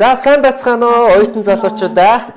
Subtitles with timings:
[0.00, 2.32] За сайн байцгаана уу оюутан залуучуудаа.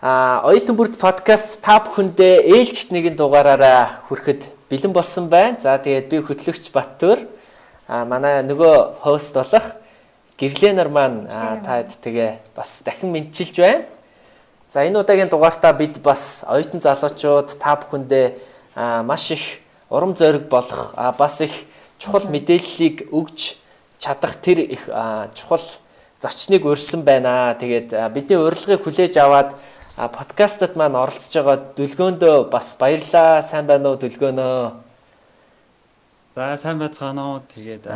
[0.00, 5.58] А оюутан бүрд подкаст та бүхэндээ ээлжит нэгэн дугаараараа хүрэхэд бэлэн болсон байна.
[5.58, 7.26] За тэгээд би хөтлөгч Баттөр.
[7.90, 9.66] А манай нөгөө хост болох
[10.38, 11.26] Гэрлэнер маань
[11.66, 13.90] таад тэгээ бас дахин мэдчилж байна.
[14.70, 18.38] За энэ удаагийн дугаартаа бид бас оюутан залуучууд та бүхэндээ
[19.02, 19.58] маш их
[19.90, 21.50] урам зориг болох бас их
[21.98, 23.58] чухал мэдээллийг өгж
[23.98, 24.86] чадах тэр их
[25.34, 25.66] чухал
[26.20, 27.56] зочныг урьсан байна.
[27.56, 29.56] Тэгээд бидний урилгыг хүлээж аваад
[29.96, 33.40] подкастт маань оролцож байгаа дүлгөөндөө бас баярлаа.
[33.40, 34.60] Сайн байна уу дүлгөөнөө?
[36.36, 37.40] За сайн байцгаана уу.
[37.56, 37.88] Тэгээд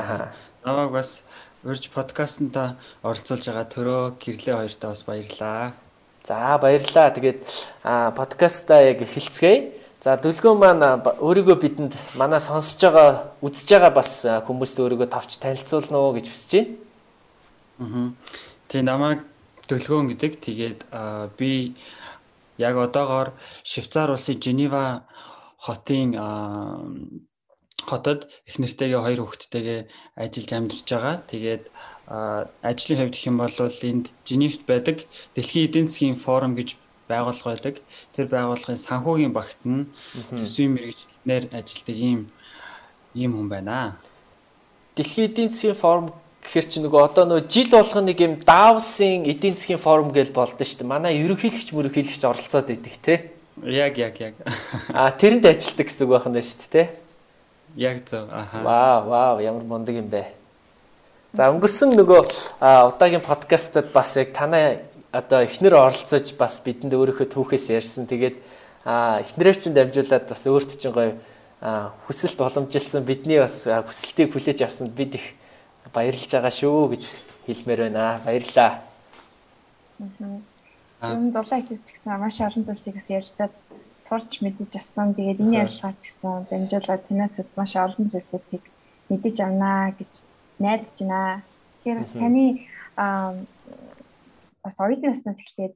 [0.64, 1.20] намайг бас
[1.64, 5.72] урьж подкастнда оролцуулж байгаа төрөө гэрлээ хоёртаа бас баярлаа.
[6.24, 7.12] За баярлаа.
[7.12, 7.40] Тэгээд
[8.16, 9.84] подкастаа яг эхэлцгээе.
[10.00, 10.84] За дүлгөө маань
[11.20, 16.52] өөрийгөө бидэнд манай сонсож байгаа, үзэж байгаа бас хүмүүст өөрийгөө товч танилцуулна уу гэж хүсэж
[16.52, 16.72] байна.
[17.78, 18.12] Аа.
[18.68, 19.20] Тэгээ намайг
[19.68, 20.32] дүлгөөн гэдэг.
[20.44, 20.80] Тэгээд
[21.38, 21.74] би
[22.58, 23.32] яг одоогоор
[23.64, 25.06] Швейцар улсын Женева
[25.58, 26.14] хотын
[27.84, 29.80] хотод их нэртэйгээ хоёр хүүхэдтэйгээ
[30.16, 31.16] ажиллаж амьдарч байгаа.
[31.28, 31.64] Тэгээд
[32.62, 36.76] ажлын хувьд гэх юм бол энд Женевт байдаг Дэлхийн эдийн засгийн форум гэж
[37.08, 37.76] байгууллага байдаг.
[38.14, 39.90] Тэр байгууллагын санхүүгийн багт нь
[40.32, 42.20] төсвийн мэрэгчлэнээр ажилладаг ийм
[43.12, 43.96] ийм хүн байна.
[44.96, 46.06] Дэлхийн эдийн засгийн форум
[46.44, 50.60] гэхэр чи нөгөө одоо нөгөө жил болгоно нэг юм Давсын эдийн засгийн форум гэж болдсон
[50.60, 50.92] шүү дээ.
[50.92, 53.14] Манай ерөнхийлөгч мөрөнхийлөгч оролцоод идэг те.
[53.64, 54.34] Яг яг яг.
[54.92, 56.82] А тэрэнд ажилладаг гэсэн үг байх нь шүү дээ те.
[57.80, 58.28] Яг зөв.
[58.28, 58.60] Аха.
[58.60, 60.28] Вау, вау, ямар мундаг юм бэ.
[61.32, 62.28] За өнгөрсөн нөгөө
[62.62, 68.06] удаагийн подкастад бас яг танай одоо эхнэр оролцож бас бидэнд өөрийнхөө түүхээс ярьсан.
[68.06, 68.38] Тэгээд
[68.86, 71.18] эхнэрээр чинь дамжуулаад бас өөрт чинь гоё
[72.06, 75.26] хүсэлт боломжилсан бидний бас хүсэлтийг хүлээж авсанд бид их
[75.92, 77.02] баярлж байгаа шүү гэж
[77.46, 78.20] хэлмээр байна.
[78.24, 78.80] Баярлаа.
[80.00, 83.54] Юм зулаа хийх гэсэн маш олон зүйлсийг бас ярилцаад
[84.00, 85.12] сурч мэдэж авсан.
[85.14, 88.64] Тэгээд энэ ярилцлагаа ч гэсэн дамжуулаад танаас бас маш олон зүйлсүүдийг
[89.10, 90.12] мэдэж авнаа гэж
[90.58, 91.42] найдаж байна.
[91.84, 92.44] Тэгэхээр бас таны
[94.64, 95.74] бас оюутны наснаас эхлээд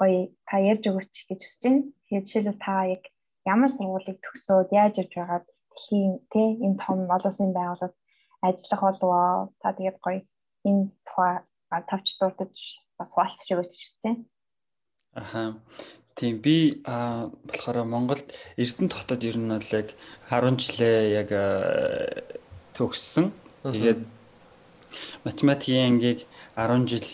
[0.00, 1.80] гоё та ярьж өгөөч гэж хүсэж байна.
[2.04, 3.02] Тэгэхээр жишээлбэл та яг
[3.48, 7.94] ямар сургуулийг төгсөөд яаж явж байгаад дэлхийн тэ энэ том олон улсын байгууллагад
[8.42, 10.20] ажиллах болов та тэгээд гоё
[10.68, 11.34] энэ тухай
[11.88, 12.58] тавч дурдж
[12.98, 14.24] бас хуваалцж өгөөч гэж байна.
[15.14, 15.42] Аха.
[16.14, 19.88] Тийм би а болохоор Монголд Эрдэнэт хотод ер нь бол яг
[20.28, 21.30] 10 жилээ яг
[22.76, 23.32] төгссөн.
[23.64, 24.04] Тэгээд
[25.24, 27.08] математикийн ангийг 10 жил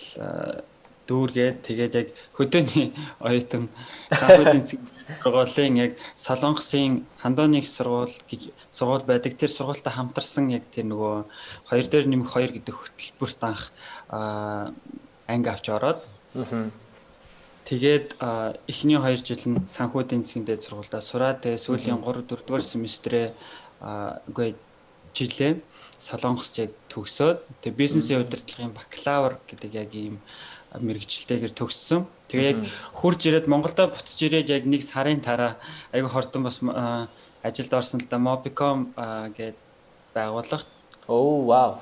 [1.06, 3.70] дүүргээд тэгээд яг хөдөөний оюутан
[4.10, 4.64] санхүүгийн
[5.22, 9.38] сургуулийн яг Солонгосын хандооны сургууль гэж сургууль байдаг.
[9.38, 11.14] Тэр сургуультай хамтарсан яг тэр нөгөө
[11.70, 13.70] хоёр дээр нэмэх хоёр гэдэг хөтөлбөрт анх
[14.10, 16.02] анги авч ороод.
[17.66, 18.18] Тэгээд
[18.66, 23.34] эхний 2 жил нь санхүүгийн засгийн дээд сургуультай сураад тэгээд сүүлийн 3 4 дугаар семестрээ
[24.30, 24.54] үгүй
[25.14, 25.62] жилээ
[25.98, 27.40] Солонгост яг төгсөөд.
[27.62, 30.20] Тэгээд бизнесийн удирдлагын бакалавр гэдэг яг ийм
[30.80, 32.06] мэрэгчлэлтэйгээр төгссөн.
[32.28, 32.60] Тэгээ яг
[32.92, 35.56] хурж ирээд Монголдо буцаж ирээд яг нэг сарын дараа
[35.94, 36.58] айгүй хортон бас
[37.42, 38.90] ажилд орсон л да Mobicom
[39.36, 39.56] гээд
[40.14, 40.66] байгууллага.
[41.06, 41.78] Оо вау.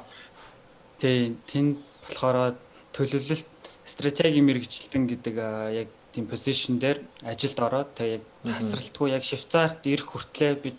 [1.00, 2.54] Тэг тэнд болохоор
[2.92, 3.48] төлөвлөлт
[3.84, 5.34] стратегийн мэрэгчлэлтэн гэдэг
[5.74, 10.78] яг тийм позишн дээр ажилд ороод тэг яг тасралтгүй яг Швейцарт ирэх хүртлээр бид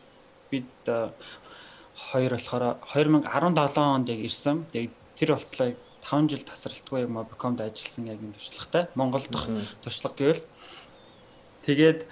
[0.49, 4.65] бид хоёр болохоор 2017 онд яг ирсэн.
[4.71, 5.73] Тэг тэр болтлоо
[6.05, 8.83] 5 жил тасралтгүй яг Mobicom-д ажилласан яг энэ туршлагатай.
[8.93, 9.49] Монгол дахь
[9.81, 10.43] туршлага гэвэл
[11.66, 12.05] тэгээд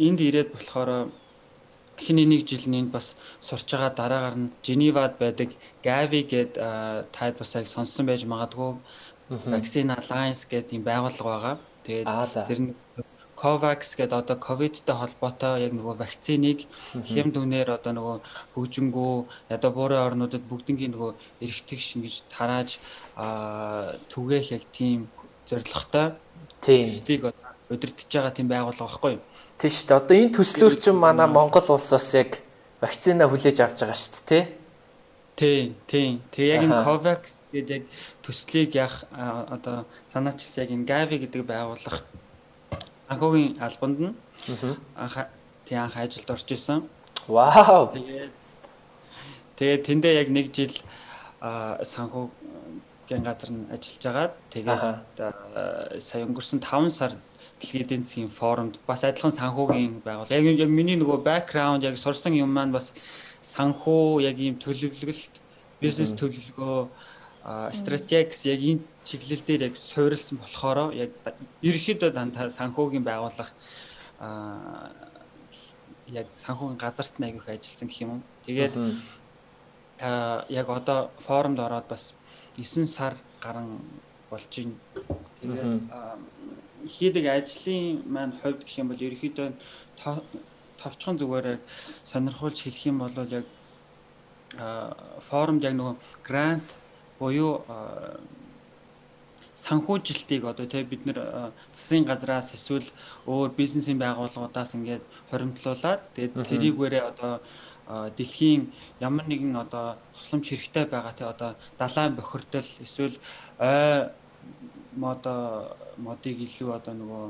[0.00, 1.12] энд ирээд болохоор
[2.00, 3.12] хин нэг жил нэнд бас
[3.44, 5.52] сурч байгаа дараагаар нь Женевад байдаг.
[5.84, 6.56] Gavi гээд
[7.12, 8.80] таад бас яг сонссон байж магадгүй.
[9.28, 11.56] Vaccine Alliance гэдэг юм байгууллага байгаа.
[11.84, 12.08] Тэгээд
[12.48, 12.72] тэр нь
[13.40, 18.16] COVAX гэдэг одоо ковидтэй холбоотой яг нөгөө вакциныг хэм дүнээр одоо нөгөө
[18.52, 19.14] хөгжингүү
[19.48, 22.76] ядуу буурын орнуудад бүгднгийн нөгөө эргэтгэж ингэж тарааж
[24.12, 25.08] түгээх яг тийм
[25.48, 26.20] зорилготой
[26.60, 27.32] тийм бидийг
[27.72, 29.24] удирдах байгаа тийм байгууллага байхгүй юу?
[29.56, 29.96] Тийм шүү дээ.
[29.96, 32.42] Одоо энэ төслөөр чинь манай Монгол улс бас яг
[32.80, 34.44] вакцина хүлээж авч байгаа шүү дээ, тий?
[35.40, 36.12] Тийм, тийм.
[36.34, 37.22] Тэгээ яг энэ COVAX
[37.52, 37.84] гэдэг яг
[38.20, 42.04] төслийг яах одоо санаачилсан яг энэ Gavi гэдэг байгууллага
[43.10, 44.14] анхуугийн албанд нь
[44.94, 45.16] анх
[45.66, 46.86] тий анх ажилд орж исэн.
[47.26, 47.90] Вау.
[49.58, 50.74] Тэгээд тэндээ яг нэг жил
[51.42, 57.12] санхүүгийн газар нь ажиллаж агаад тэгээд сая өнгөрсөн 5 сар
[57.58, 60.30] дэлхийн эдийн засгийн форумд бас адилхан санхүүгийн байгуул.
[60.30, 62.94] Яг яг миний нөгөө бэкграунд яг сурсан юм маань бас
[63.42, 65.34] санхүү яг ийм төлөвлөлт
[65.82, 66.88] бизнес төлөвлөгөө
[67.72, 71.10] стратегс яг энэ чиглэл дээр яг суурилсан болохоор яг
[71.62, 73.52] ерөнхийдөө дандаа санхүүгийн байгууллага
[76.12, 78.22] яг санхүүгийн газарт нь аявих ажилласан гэх юм.
[78.44, 78.74] Тэгээд
[80.00, 82.12] а яг одоо форумд ороод бас
[82.56, 83.80] 9 сар гарan
[84.30, 84.76] болж байна.
[85.40, 85.80] Тэгээд
[86.88, 89.48] хийдэг ажлын маань хувьд гэх юм бол ерөнхийдөө
[90.80, 91.58] товчхон зүгээр
[92.04, 93.46] сонирхуулж хэлэх юм бол яг
[95.28, 96.68] форумд яг нөгөө грант
[97.20, 97.52] буюу
[99.60, 102.88] санхүүжилтийг одоо тий бид нэр засгийн газраас эсвэл
[103.28, 107.32] өөр бизнесийн байгууллагуудаас ингээд хоримтлуулад тэгээд тэрийгээрээ одоо
[108.16, 113.16] дэлхийн ямар нэгэн одоо тусламж хэрэгтэй байгаа тий одоо далайн бохирдол эсвэл
[113.60, 114.08] ой
[114.96, 117.24] модо модыг илүү одоо нөгөө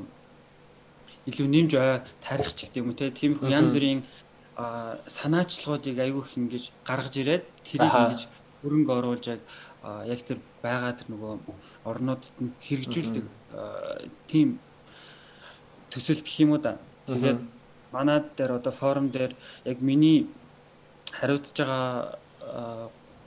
[1.29, 4.01] илүү нэмж ой тарих ч гэдэг юм уу тий тиймэрхүү янз бүрийн
[5.17, 8.21] санаачлагуудыг айгүйх ингэж гаргаж ирээд тэрийг ингэж
[8.61, 9.41] хөрөнгө оруулж яг
[9.83, 11.33] яг тэр байгаа тэр нөгөө
[11.89, 13.25] орнуудад нь хэрэгжүүлдэг
[14.29, 14.59] тийм
[15.89, 16.77] төсөл гэх юм уу да.
[17.09, 17.41] Тэгээд
[17.91, 19.33] манад дээр одоо форум дээр
[19.65, 20.29] яг миний
[21.11, 22.15] хариуцж байгаа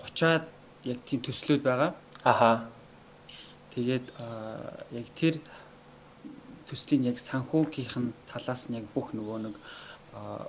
[0.06, 0.44] 30-аад
[0.84, 1.90] яг тийм төслүүд байгаа.
[2.22, 2.70] Аха.
[3.74, 4.06] Тэгээд
[4.94, 5.42] яг тэр
[6.70, 9.54] төслийн яг санхүүгийнх нь талаас нь яг бүх нөгөө нэг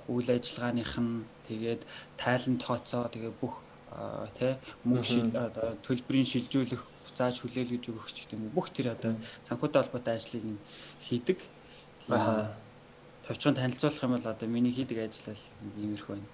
[0.08, 1.82] үйл ажиллагааных нь тэгээд
[2.16, 3.65] тайлан тооцоо тэгээд бүх
[4.38, 4.54] тий
[4.84, 5.30] мөнгө шил
[5.86, 6.82] төлбөрийн шилжүүлэх
[7.16, 9.16] буцааж хүлээлгэж өгөх ч гэдэг юм бүх тэр одоо
[9.48, 10.44] санхүүтэй холбоотой ажлыг
[11.08, 11.38] хийдэг.
[12.12, 12.52] Аа.
[13.26, 15.42] Товчхон танилцуулах юм бол одоо миний хийдэг ажил бол
[15.80, 16.28] иймэрхүү байна.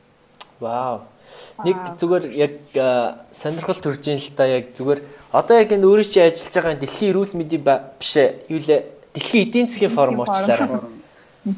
[0.62, 1.02] Вау.
[1.64, 2.54] Нэг зүгээр яг
[3.30, 5.00] сонирхол төрж ин л та яг зүгээр
[5.30, 7.64] одоо яг энэ өөрөө чи ажиллаж байгаа дэлхийн эрүүл мэндийн
[7.98, 8.12] биш
[8.46, 8.80] юу лээ
[9.14, 10.70] дэлхийн эдийн засгийн форум уучлаарай.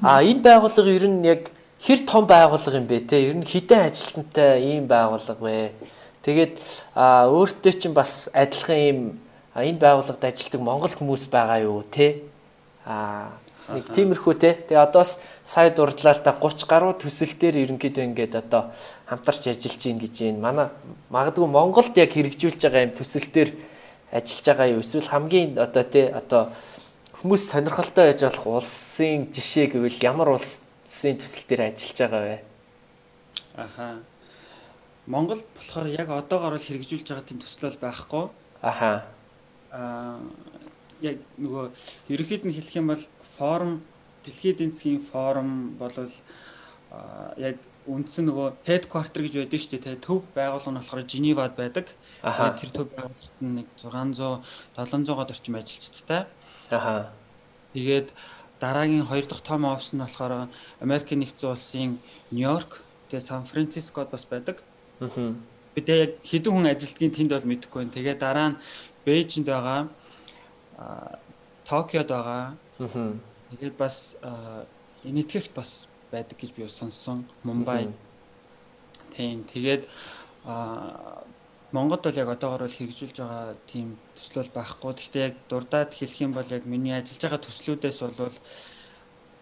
[0.01, 1.53] А энэ байгууллага ер нь яг
[1.85, 3.21] хэр том байгууллага юм бэ те?
[3.29, 5.73] Ер нь хідэн ажилтнтай ийм байгууллага вэ?
[6.25, 6.57] Тэгээд
[6.97, 8.99] өөртөө чинь бас адилхан ийм
[9.53, 12.25] энэ байгууллагад ажилладаг монгол хүмүүс байгаа юу те?
[12.89, 13.37] Аа
[13.69, 14.57] нэг тиймэрхүү те.
[14.57, 18.73] Тэгээ одоос сая дурдлаа л та 30 гаруй төсөл дээр ерөнхийдөө ингээд одоо
[19.05, 20.41] хамтарч ажиллаж гин гэж байна.
[20.41, 20.69] Манай
[21.13, 23.51] магадгүй Монголд яг хэрэгжүүлж байгаа юм төсөл дээр
[24.09, 24.81] ажиллаж байгаа юу?
[24.81, 26.49] Эсвэл хамгийн одоо те одоо
[27.21, 32.37] хүмүүс сонирхолтой байж болох улсын жишээ гэвэл ямар улсын төсөл дээр ажиллаж байгаа вэ?
[33.61, 34.14] Ахаа
[35.07, 38.31] Монголд болохоор яг одоогоор л хэрэгжүүлж байгаа тийм төсөл байхгүй.
[38.63, 39.05] Аха.
[39.71, 40.19] Аа
[41.05, 41.65] яг нөгөө
[42.09, 43.05] ерөнхийд нь хэлэх юм бол
[43.37, 43.83] форум
[44.25, 45.93] дэлхийн эдийн засгийн форум бол
[47.37, 50.01] яг үндсэн нөгөө headquarter гэж байдаг шүү дээ.
[50.01, 51.87] Төв байгууллага нь болохоор Женевад байдаг.
[52.57, 54.41] Тэр төв байгууллагт нэг 600
[54.73, 56.25] 700-аад орчим ажилчдтай.
[56.73, 57.13] Аха.
[57.77, 58.09] Тэгээд
[58.61, 60.49] дараагийн хоёр дахь том офис нь болохоор
[60.81, 62.01] Америкийн нэгдсэн улсын
[62.33, 62.81] Нью-Йорк,
[63.13, 64.65] тэгээд Сан Францискод бас байдаг.
[65.75, 67.97] Бид яг хэдэн хүн ажилтгийн тэнд бол мэдэхгүй байна.
[67.97, 68.61] Тэгээ дараа нь
[69.05, 69.89] Бээжинд байгаа
[71.65, 72.57] Токиод байгаа.
[72.79, 73.13] Аа.
[73.51, 74.17] Тэгээд бас
[75.05, 77.25] энэтхэгт бас байдаг гэж би сонссон.
[77.43, 77.89] Мумбай.
[79.17, 79.45] Тийм.
[79.45, 79.89] Тэгээд
[81.73, 84.93] Монгод бол яг одоогор бол хэрэгжүүлж байгаа тийм төслөл байхгүй.
[84.95, 88.37] Гэхдээ яг дурдаад хэлэх юм бол яг миний ажиллаж байгаа төслүүдээс бол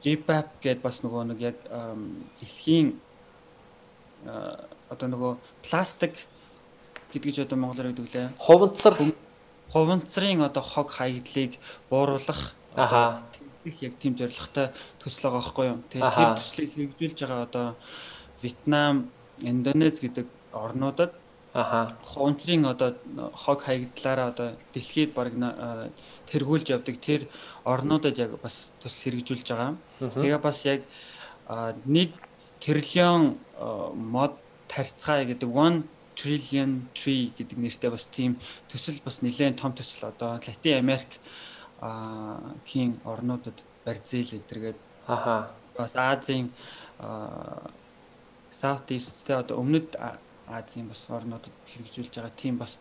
[0.03, 1.59] GPAP гэдээ бас нөгөө нэг яг
[2.41, 2.97] дэлхийн
[4.93, 5.33] одоо нөгөө
[5.65, 6.15] пластик
[7.13, 8.29] гэдгийг одоо монголоор гэдэг лээ.
[8.39, 8.95] Хуванцар
[9.73, 11.57] хуванцрын одоо хог хаягдлыг
[11.89, 13.23] бууруулах аха
[13.65, 14.69] их яг тийм зорилготой
[15.01, 15.79] төсөл байгаа байхгүй юу.
[15.89, 17.67] Тэгээд тэр төслийг хэрэгжүүлж байгаа одоо
[18.43, 21.13] Вьетнам, Индонез гэдэг орнуудад
[21.55, 22.97] аха хуванцрын одоо
[23.33, 25.33] хог хаягдлаараа одоо дэлхийд баг
[26.29, 27.29] тэргүүлж явдаг тэр
[27.65, 29.77] орнуудад яг бас төсөл хэрэгжүүлж байгаа.
[30.01, 30.83] Тэгээ бас яг
[31.87, 32.13] нэг
[32.61, 33.39] тэрлион
[33.95, 34.37] мод
[34.73, 35.85] тарьцгаая гэдэг 1
[36.17, 38.37] trillion tree гэдэг нэртэй бас тийм
[38.69, 41.21] төсөл бас нэлээд том төсөл одоо Латин Америк
[41.81, 46.53] а кийн орнуудад Бразил эдэргээд аха бас Азийн
[48.53, 49.97] South East-тэй одоо өмнөд
[50.47, 52.79] Азийн бас орнуудад хэрэгжүүлж байгаа тийм бас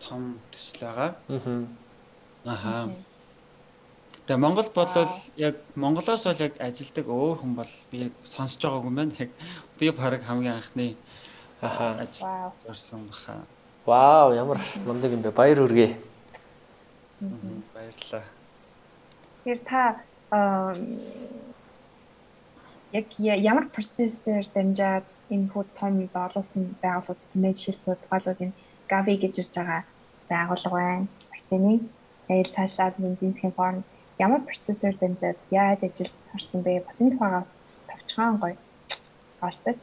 [0.00, 1.16] том төсөл байгаа.
[2.44, 2.90] Аха.
[4.26, 4.90] Тэгээ Монгол бол
[5.36, 9.14] яг Монголоос бол яг ажилдаг өөр хүн бол би яг сонсож байгаагүй юм байна.
[9.22, 9.30] Яг
[9.78, 10.96] би баг хамгийн анхны
[11.60, 12.06] Аха.
[12.20, 12.52] Вау.
[12.68, 13.34] Орсон баха.
[13.86, 15.30] Вау, ямар мундаг юм бэ?
[15.30, 15.96] Баяр хүргэе.
[17.74, 18.24] Баярлалаа.
[19.44, 19.96] Тэгэхээр та
[22.92, 28.58] яг ямар процессор дамжаад хүү том доолсон байгууллагууд тэмээ жишээлбэл тухайлбал энэ
[28.90, 29.82] Gavi гэж ирж байгаа
[30.30, 31.06] байгууллага байна.
[31.32, 31.80] Вакцины
[32.28, 33.82] аяр цаашлаад бензинсхийн форм
[34.18, 36.84] ямар процессор дамжаад яаж ажил харсан бэ?
[36.86, 37.50] Бас энэ тухайгаас
[37.88, 38.56] товчхон гоё
[39.40, 39.78] олдож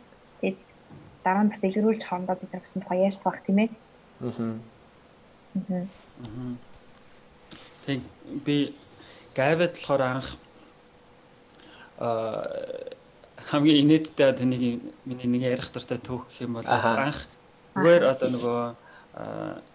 [1.23, 3.69] дараа нь бас дэлгэрүүлж хоорондоо бид нар гэсэн тухай ярилцах тийм ээ.
[4.23, 4.55] Аа.
[7.85, 7.99] Тэг
[8.45, 8.73] би
[9.35, 10.27] гавэд болохоор анх
[11.97, 12.43] а
[13.49, 17.27] хамгийн инээдтэй тэнийг миний нэг ярих дуртай түүх гэх юм бол анх
[17.75, 18.61] зүгээр одоо нөгөө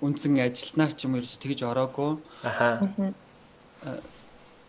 [0.02, 2.18] үндсэн ажилтнаар ч юм ерж тэгж ороогүй.
[2.42, 2.82] Аха.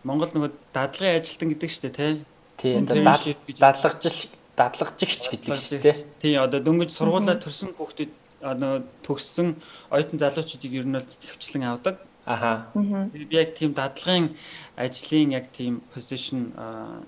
[0.06, 2.12] Монгол нөгөө дадлагын ажилтан гэдэг шүү дээ тий.
[2.60, 5.96] Тийм дадлагжил дадлагжигч гэдэг шүү дээ.
[6.20, 8.12] Тий одоо дөнгөж сургуулаа төрсэн хүүхдүүд
[8.44, 9.56] одоо төгссөн
[9.88, 11.96] оюутан залуучуудыг ер нь бол хөвчлэн авдаг.
[12.24, 12.68] Аха.
[12.74, 14.36] Би яг тийм дадлагын
[14.76, 16.52] ажлын яг тийм position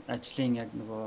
[0.08, 1.06] ажлын яг нөгөө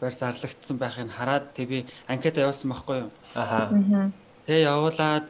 [0.00, 3.10] байр зарлагдсан байхыг хараад тэг би анкета явуулсан байхгүй юу?
[3.34, 4.10] Аха.
[4.46, 5.26] Тэг явуулаад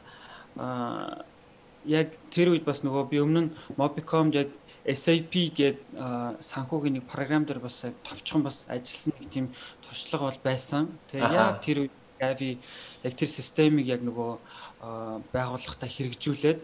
[1.85, 4.53] яг тэр үед бас нөгөө би өмнө нь Mobicom яг
[4.87, 5.79] SAP гээд
[6.43, 9.47] санхүүгийн нэг програм дээр бас товчхон бас ажилласан нэг тийм
[9.87, 10.91] туршлага бол байсан.
[11.11, 12.59] Тэгээ яг тэр үед Gavi
[13.03, 14.31] яг тэр системийг яг нөгөө
[15.35, 16.61] байгууллагатай хэрэгжүүлээд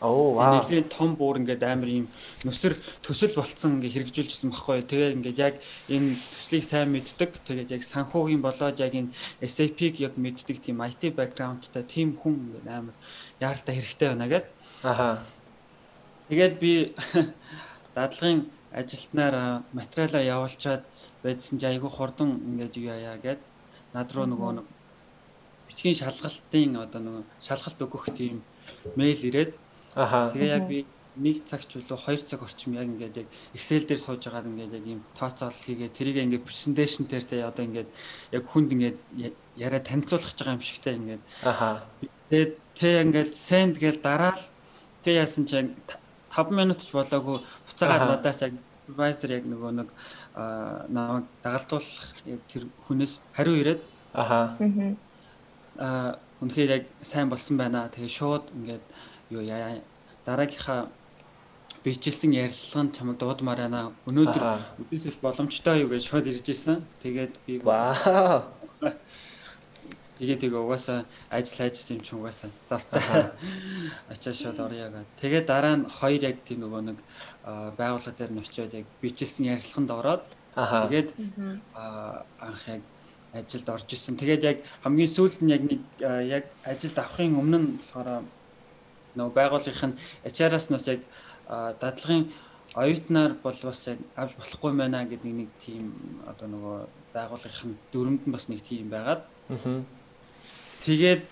[0.00, 0.60] Оо вау.
[0.60, 2.06] Нэлийн том бүр ингээд амар юм
[2.44, 4.84] нүсэр төсөл болцсон ингээд хэрэгжүүлжсэн баггүй.
[4.84, 5.54] Тэгээ ингээд яг
[5.88, 7.32] энэ төслийг сайн мэддэг.
[7.48, 12.68] Тэгээд яг санхүүгийн болоод яг энэ SAP-г яг мэддэг тийм IT background-тай тийм хүн ингээд
[12.68, 12.96] амар
[13.40, 14.46] яаралтай хэрэгтэй байна гэд.
[14.84, 15.24] Аха.
[16.28, 16.72] Тэгээд би
[17.96, 20.82] дадлагын ажилтнаар материалаа явуулчаад
[21.22, 23.40] байдсан чи айгүй хурдан ингээд юу яа гэд
[23.94, 24.66] над руу нөгөө нэг
[25.70, 28.42] бичгийн шалгалтын одоо нөгөө шалгалт өгөх тийм
[28.98, 29.52] мэйл ирээд
[29.96, 30.28] Аха.
[30.28, 30.84] Тэгээ яг би
[31.16, 34.76] нэг цаг ч үлээ 2 цаг орчим яг ингээд яг Excel дээр сууж байгаа ингээд
[34.76, 37.88] яг ийм тооцоол хийгээ тэрийг ингээд presentation дээр тэ одоо ингээд
[38.36, 38.98] яг хүнд ингээд
[39.56, 41.22] яриа танилцуулах байгаа юм шигтэй ингээд.
[41.48, 41.88] Аха.
[42.28, 44.44] Тэгээд тэ ингээд send гээл дараал
[45.00, 45.64] тэ яасан чи
[46.36, 48.54] 5 минут ч болоогүй буцаагаад надаас яг
[48.86, 49.88] supervisor яг нөгөө нэг
[50.92, 53.80] намайг дагалдуулах яг тэр хүнээс хариу ирээд
[54.14, 54.54] аха
[55.80, 57.88] аа үнэхээр яг сайн болсон байна.
[57.88, 58.84] Тэгээ шууд ингээд
[59.32, 59.80] юу яа
[60.24, 60.88] дараагийнхаа
[61.84, 63.92] бичлсэн ярилцлага нь чамд дуудмаар байна.
[64.04, 64.42] Өнөөдөр
[64.84, 66.84] үдээсэл боломжтой юу гэж шууд ирж исэн.
[67.00, 68.44] Тэгээд би вау.
[70.16, 73.02] Тэгээд тэгээ угаасаа ажил хайжсан юм чи угаасаа завтай.
[74.08, 75.04] Ачаа шууд орё гэх.
[75.20, 76.98] Тэгээд дараа нь хоёр яг тийм нөгөө нэг
[77.76, 80.24] байгууллага дээр нь очиод яг бичлсэн ярилцлаганд ороод
[80.56, 81.08] тэгээд
[82.40, 82.82] анх яг
[83.36, 84.16] ажилд орж исэн.
[84.16, 88.24] Тэгээд яг хамгийн сүүлд нь яг нэг яг ажилд авахын өмнө нь болохоор
[89.20, 89.92] нөгөө байгууллагын
[90.24, 91.04] HR-аас нас яг
[91.80, 92.32] дадлагын
[92.72, 95.92] оюутнаар бол бас яг авч болохгүй мэнэ гэдэг нэг тийм
[96.28, 96.76] одоо нөгөө
[97.12, 99.24] байгууллагын дүрмэнд нь бас нэг тийм байгаад.
[100.86, 101.26] Тэгээд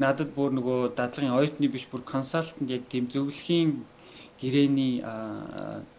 [0.00, 3.84] надад бүр нөгөө дадлагын оюутны биш бүр консалтант яг тийм зөвлөхийн
[4.40, 5.04] гэрээний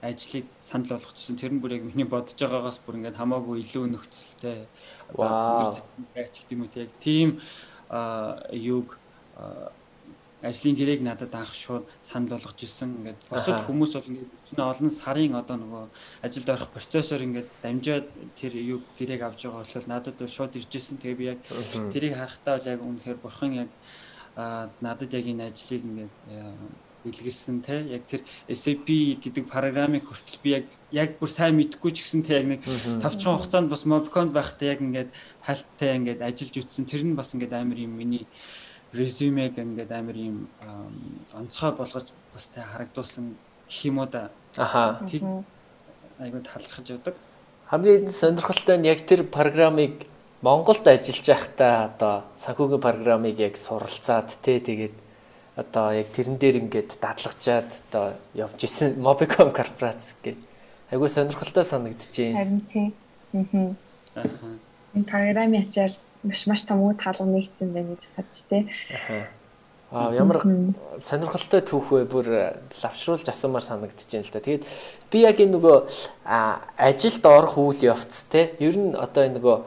[0.02, 1.38] ажлыг санал болгочихсон.
[1.38, 4.66] Тэр нь бүр яг миний бодож байгаагаас бүр ингээд хамаагүй илүү нөхцөлтэй.
[5.14, 7.38] Одоо өдөр цаг гэх юм уу яг тийм
[8.54, 8.98] юуг
[10.42, 12.94] ажлын гэрээг надад анх шууд санал болгож ирсэн.
[12.94, 15.84] Ингээд бусад хүмүүс бол ингээд олон сарын одоо нөгөө
[16.22, 18.06] ажилд орох процессор ингээд дамжаад
[18.38, 21.02] тэр юу гэрээг авч байгаа бол надад шууд ирж ирсэн.
[21.02, 21.40] Тэгээ би яг
[21.90, 23.70] тэрийг харахтаа бол яг үнэхээр бурхан яг
[24.78, 26.14] надад яг энэ ажлыг ингээд
[27.08, 27.82] илгэлсэн те.
[27.98, 32.42] Яг тэр SAP гэдэг программыг хүртэл би яг яг бүр сайн мэдхгүй ч гэсэн те
[32.42, 32.62] яг нэг
[33.02, 35.10] тавчхан хугацаанд бас Mobicon байхдаа яг ингээд
[35.42, 36.86] хальттай ингээд ажиллаж үтсэн.
[36.86, 38.28] Тэр нь бас ингээд амар юм миний
[38.94, 40.48] резюмег ингээд амар юм
[41.34, 43.36] онцгой болгож бас тэ харагдуулсан
[43.68, 44.30] гэх юм уу да.
[44.58, 45.02] Аха.
[45.10, 45.24] Тэг
[46.20, 47.16] айгуу талархаж явдаг.
[47.68, 50.08] Хамгийн сонирхолтой нь яг тэр программыг
[50.42, 54.96] Монголд ажиллаж байхдаа одоо санхүүгийн программыг яг суралцаад тэ тэгээд
[55.58, 60.38] одоо яг тэрэн дээр ингээд дадлагчаад одоо явж исэн Mobicom корпорац гэдэг.
[60.94, 62.38] Айгуу сонирхолтой санагдчихээн.
[62.38, 62.94] Харин тийм.
[64.16, 64.24] Аа.
[64.96, 65.92] Энэ программын ачаар
[66.24, 68.66] маш маш том үе таалга нэгдсэн байна гэж сарч тээ.
[69.92, 70.44] Аа ямар
[71.00, 72.06] сонирхолтой түүх вэ?
[72.12, 72.28] Бүр
[72.84, 74.44] лавшруулж асуумаар санагдаж байна л да.
[74.44, 74.64] Тэгээд
[75.12, 75.78] би яг энэ нөгөө
[76.76, 78.52] ажилд орох үйл явц те.
[78.60, 79.58] Ер нь одоо энэ нөгөө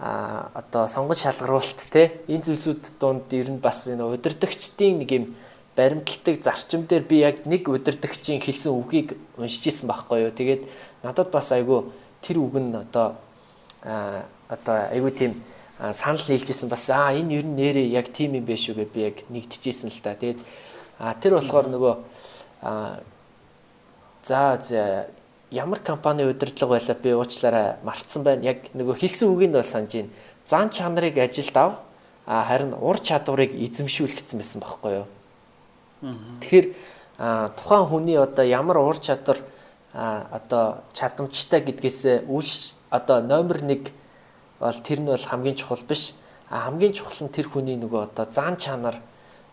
[0.00, 5.24] а одоо сонгож шалгаруулалт те энэ зүйлсүүд донд ер нь бас энэ удирдахчдын нэг юм
[5.76, 10.32] баримталдаг зарчим дээр би яг нэг удирдахчийн хэлсэн үгийг уншиж исэн байхгүй юу.
[10.32, 10.62] Тэгээд
[11.04, 11.84] надад бас айгүй
[12.24, 13.20] тэр үг нь одоо
[13.84, 15.32] а одоо айгүй тийм
[15.78, 19.00] санал нийлжсэн бас аа энэ ер нь нэрээ яг тим юм биш үү гэж би
[19.00, 20.16] яг нэгтжсэн л та.
[20.16, 20.40] Тэгээд
[21.20, 21.94] тэр болохоор нөгөө
[24.24, 25.06] за за
[25.50, 28.42] ямар компани удирдлага байлаа би уучлаарай мартсан байна.
[28.42, 30.10] Яг нөгөө хэлсэн үгийг бол санаж байна.
[30.46, 31.72] Зан чанарыг ажилд ав
[32.26, 35.06] а харин ур чадварыг эзэмшүүлчихсэн байсан байхгүй юу.
[36.40, 36.66] Тэгэхээр
[37.56, 39.38] тухайн хүний одоо ямар ур чадвар
[39.92, 42.48] одоо чадамжтай гэдгээс үл
[42.90, 43.92] одоо номер 1
[44.60, 46.14] бол тэр нь бол хамгийн чухал биш.
[46.48, 49.00] А хамгийн чухал нь тэр хүний нөгөө одоо зан чанар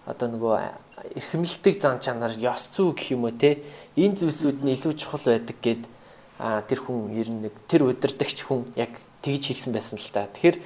[0.06, 0.56] одоо нөгөө
[1.16, 3.64] эрхэмлдэг зан чанар ёс зүй гэх юм уу те
[3.96, 5.84] энэ зүйлсүүд нь илүү чухал байдаг гэд
[6.40, 8.92] тэр хүн ер нь нэг тэр удирдахч хүн яг
[9.24, 10.28] тэгж хэлсэн байсан л та.
[10.32, 10.58] Тэгэхээр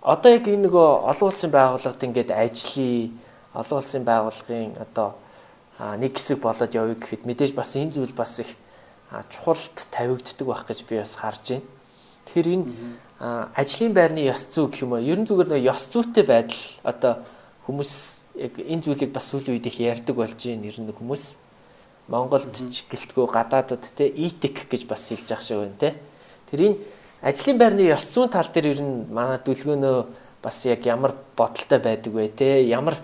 [0.00, 3.12] одоо яг энэ нөгөө олон улсын байгууллагад ингээд ажлын
[3.52, 5.16] олон улсын байгууллагын одоо
[6.00, 8.52] нэг хэсэг болоод явъя гэхэд мэдээж бас энэ зүйл бас их
[9.32, 11.79] чухалд тавигддаг байх гэж би бас харж байна.
[12.30, 12.70] Тэгэхээр энэ
[13.58, 15.02] ажлын байрны ёс зүй гэх юм уу?
[15.02, 17.26] Ерөн зүгээр нэг ёс зүйтэй байдал одоо
[17.66, 17.92] хүмүүс
[18.38, 20.70] яг энэ зүйлийг бас сүүлийн үед их ярьдаг болж байна.
[20.70, 21.24] Ер нь хүмүүс
[22.06, 25.98] Монголд ч гэлтгөө гадаадад те этик гэж бас хэлж ах шиг байна те.
[26.54, 26.78] Тэр энэ
[27.18, 29.98] ажлын байрны ёс зүйн тал дээр ер нь манай дүлгөөнөө
[30.38, 32.62] бас яг ямар бодолтой байдаг вэ те?
[32.62, 32.94] Ямар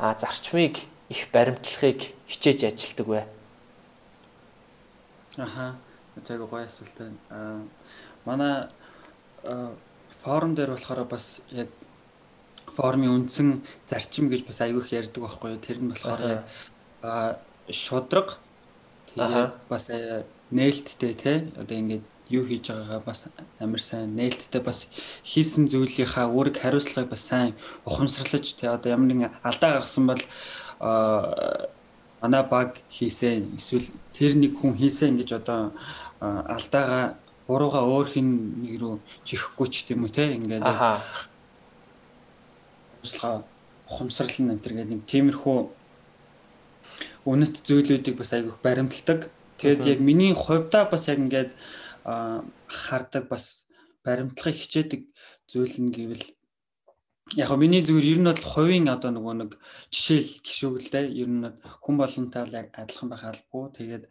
[0.00, 0.80] зарчмыг
[1.12, 3.22] их баримтлахыг хичээж ажилдаг вэ?
[5.36, 5.76] Аха.
[6.16, 7.20] Яг гоё асуулт байна.
[7.28, 7.60] Аа
[8.24, 8.68] манай
[10.22, 11.68] форум дээр болохоор бас яг
[12.66, 15.60] формын үндсэн зарчим гэж бас аявих ярьдаг байхгүй юу?
[15.64, 16.44] Тэр нь болохоор яг
[17.70, 18.38] шудраг
[19.14, 19.88] тэгээд бас
[20.50, 23.24] нээлттэй те одоо ингээд юу хийж байгаагаа бас
[23.58, 24.86] амар сайн нээлттэй бас
[25.24, 27.54] хийсэн зүйлийнхаа үүрэг хариуцлагыг бас сайн
[27.86, 30.22] ухамсарлаж те одоо ямар нэгэн алдаа гаргасан бол
[32.22, 35.72] манай баг хийсэн эсвэл тэр нэг хүн хийсэн гэж одоо
[36.20, 37.18] алдаагаа
[37.50, 38.28] бурууга өөр хин
[38.62, 38.94] нэг рүү
[39.26, 40.62] чихэхгүй ч тийм үү те ингээд
[43.02, 43.42] туслахаа
[43.90, 45.58] ухамсарл нь энэ гэдэг нэг тиймэрхүү
[47.26, 49.28] үнэт зүйлүүдийг бас айгүйх баримталдаг.
[49.58, 51.52] Тэгээд яг миний хувьдаа бас яг ингээд
[52.04, 53.66] хардаг бас
[54.04, 55.02] баримтлахыг хичээдэг
[55.50, 56.24] зүйл нь гэвэл
[57.36, 59.50] яг миний зүгээр ер нь бол хувийн одоо нөгөө нэг
[59.92, 61.44] жишээл гişүгэлтэй ер нь
[61.84, 62.42] хүн болонтой
[62.72, 63.68] адилхан байх албагүй.
[63.76, 64.04] Тэгээд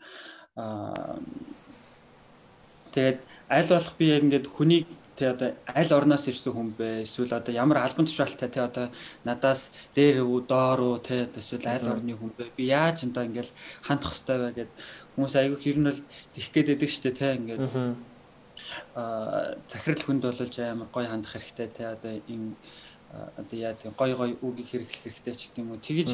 [2.93, 3.19] тэгээд
[3.49, 4.85] аль болох би яг ингээд хүнийг
[5.19, 7.03] тэ одоо аль орноос ирсэн хүн бэ?
[7.03, 8.87] Эсвэл одоо ямар албан тушаалтай тэ одоо
[9.27, 12.55] надаас дээр үү доор үү тэ эсвэл аль орны хүн бэ?
[12.55, 13.51] Би яаж юм да ингээл
[13.83, 14.71] хандах хэвээр бай гэд
[15.17, 16.01] хүмүүс айгүйх ер нь бол
[16.33, 17.61] тийх гээд байдаг штэ тэ ингээд.
[18.95, 22.55] Аа захирал хүнд болж амар гой хандах хэрэгтэй тэ одоо энэ
[23.35, 25.81] одоо яа тийм гой гой үгийг хэрэглэх хэрэгтэй ч гэдэг юм уу.
[25.81, 26.09] Тэгэж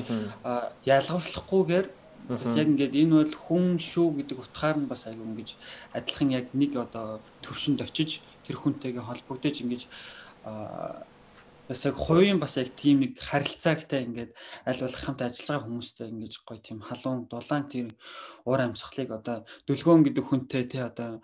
[0.88, 1.88] ялгарлахгүйгээр
[2.30, 5.50] бас яг ингээд энэ бол хүн шүү гэдэг утгаар нь бас аягүй ингэж
[5.94, 9.82] адилхан яг нэг одоо төвшөнд очиж тэр хүнтэйгээ холбогдож ингэж
[11.68, 14.32] бас яг хувийн бас яг тийм нэг харилцаагтай ингээд
[14.70, 17.90] аль болох хамт ажиллаж байгаа хүмүүстэй ингэж гоё тийм халуун дулаан тэр
[18.46, 21.22] уур амьсгалыг одоо дүлгөөн гэдэг хүнтэй тий одоо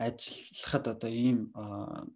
[0.00, 1.52] ажиллахад одоо ийм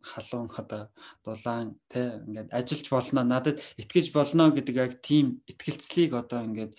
[0.00, 0.88] халуун одоо
[1.24, 3.20] дулаан тий ингээд ажиллаж болно.
[3.22, 6.72] Надад итгэж болно гэдэг яг тийм итгэлцлийг одоо ингээд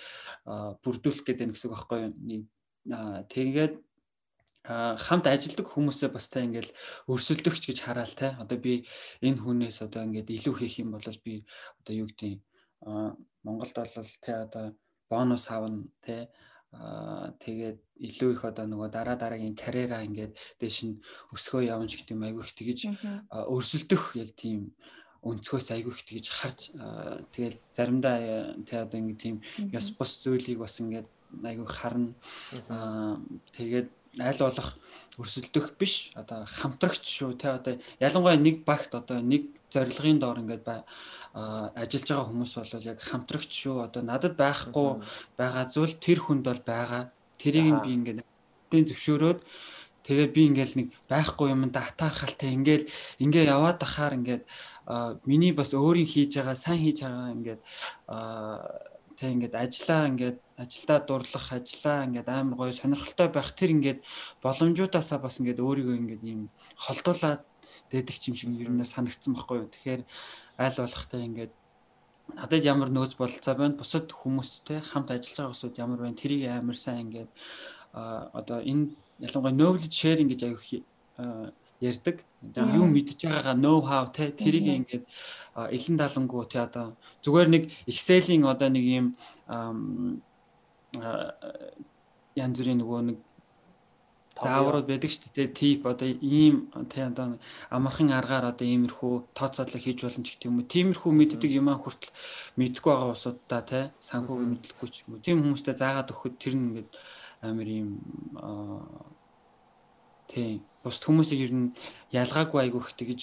[0.84, 2.44] бүрдүүлэх гэдэг нь гэсэн үг байхгүй юу?
[3.30, 3.74] Тэгээд
[4.66, 6.74] хамт ажилдаг хүмүүсээ бас та ингээл
[7.06, 8.90] өрсөлдөгч гэж хараал те одоо би
[9.22, 11.46] энэ хүнээс одоо ингээд илүү хийх юм бол би
[11.86, 12.42] одоо юу гэдэг
[13.46, 14.66] Монголд бол те одоо
[15.10, 16.34] бонус авна те
[16.72, 21.00] тэгээд илүү их одоо нөгөө дараа дараагийн карьераа ингээд дээш нь
[21.32, 22.80] өсгөө ч гэдэг юм айгүй их тэгэж
[23.32, 24.76] өрсөлдөх яг тийм
[25.24, 26.60] өнцгөөс айгүй их тэгэж харж
[27.32, 28.18] тэгээд заримдаа
[28.68, 29.36] тэ одоо ингээд тийм
[29.72, 31.08] ёс бус зүйлийг бас ингээд
[31.44, 32.14] айгүй харна.
[33.56, 34.70] Тэгээд аль болох
[35.20, 40.64] өрсөлдөх биш одоо хамтрагч шүү те одоо ялангуяа нэг багт одоо нэг зорилгын доор ингээд
[41.36, 43.84] ажиллаж байгаа хүмүүс бол яг хамтрагч шүү.
[43.84, 45.04] Одоо надад байхгүй
[45.36, 47.12] байгаа зүйл тэр хүнд бол байгаа.
[47.36, 48.20] Тэрийг би ингээд
[48.72, 49.40] тэн зөвшөөрөөд
[50.06, 52.88] тэгээ би ингээл нэг байхгүй юм да атаархалтай ингээл
[53.20, 54.44] ингээ яваад ахаар ингээд
[55.26, 57.62] миний бас өөрийн хийж байгаа сайн хийж байгаа ингээд
[59.18, 64.00] тэг ингээд ажиллаа ингээд ажилдаа дурлах ажиллаа ингээд амар гоё сонирхолтой байх тэр ингээд
[64.46, 66.42] боломжуудаасаа бас ингээд өөрийгөө ингээд ийм
[66.78, 67.42] холдуулаад
[67.90, 69.74] дээдэг юм шиг ер нь санагдсан байхгүй юу.
[69.74, 70.02] Тэгэхээр
[70.58, 71.54] аль болохтай ингээд
[72.36, 73.80] надад ямар нөөц бололцоо байна?
[73.80, 76.16] Бусад хүмүүстэй хамт ажиллаж байгаа хүмүүсд ямар байна?
[76.16, 77.32] Тэрийг амар сайн ингээд
[77.94, 80.62] одоо энэ ялангуяа knowledge sharing гэж аяг
[81.80, 82.24] ярьдаг.
[82.56, 85.04] Юу мэдж байгаагаа know how те тэрийг ингээд
[85.76, 89.08] элен далангуу те одоо зүгээр нэг Excel-ийн одоо нэг юм
[92.36, 93.18] янз бүрийн нөгөө нэг
[94.36, 95.56] зааврууд байдаг шүү дээ.
[95.56, 97.40] Тип одоо ийм тий одоо
[97.72, 100.68] амархан аргаар одоо иймэрхүү тооцоолол хийж болно ч гэх юм уу.
[100.68, 102.12] Тиймэрхүү мэддэг юм аа хүртэл
[102.60, 105.24] мэдгүй байгаа усудаа тий санхүүгийн мэдлэггүй ч юм уу.
[105.24, 106.90] Тийм хүмүүстэй заагаад өгөхөд тэр нь ингээд
[107.48, 107.90] амар ийм
[110.28, 111.68] тий бус хүмүүсийг ер нь
[112.12, 113.22] ялгаагүй айгүй их тэгэж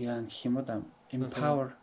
[0.00, 0.80] яа гэх юм уу да
[1.12, 1.76] empower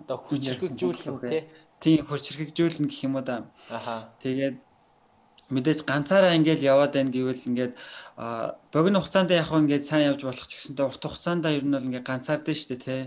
[0.00, 1.42] одоо хүчрхэгжүүлэн тий
[1.84, 3.50] тийм хүчрхэгжүүлнэ гэх юм уу да.
[3.68, 4.14] Аха.
[4.22, 4.56] Тэгээд
[5.52, 7.72] мэдээж ганцаараа ингээл яваад байна гэвэл ингээд
[8.72, 11.88] богино хугацаанд яг хөө ингээд сайн явж болох ч гэсэнтэй урт хугацаанд ер нь бол
[11.88, 13.02] ингээд ганцаард нь шүү дээ тий.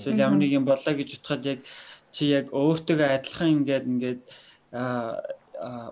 [0.00, 1.60] Эсвэл ямар нэг юм боллоо гэж утгаад яг
[2.14, 4.22] чи яг өөртөө адилхан ингээд ингээд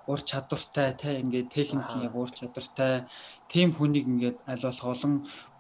[0.07, 3.05] ур чадвартай те ингээд техникийн яг ур чадвартай
[3.49, 5.15] тийм хүнийг ингээд аль болох олон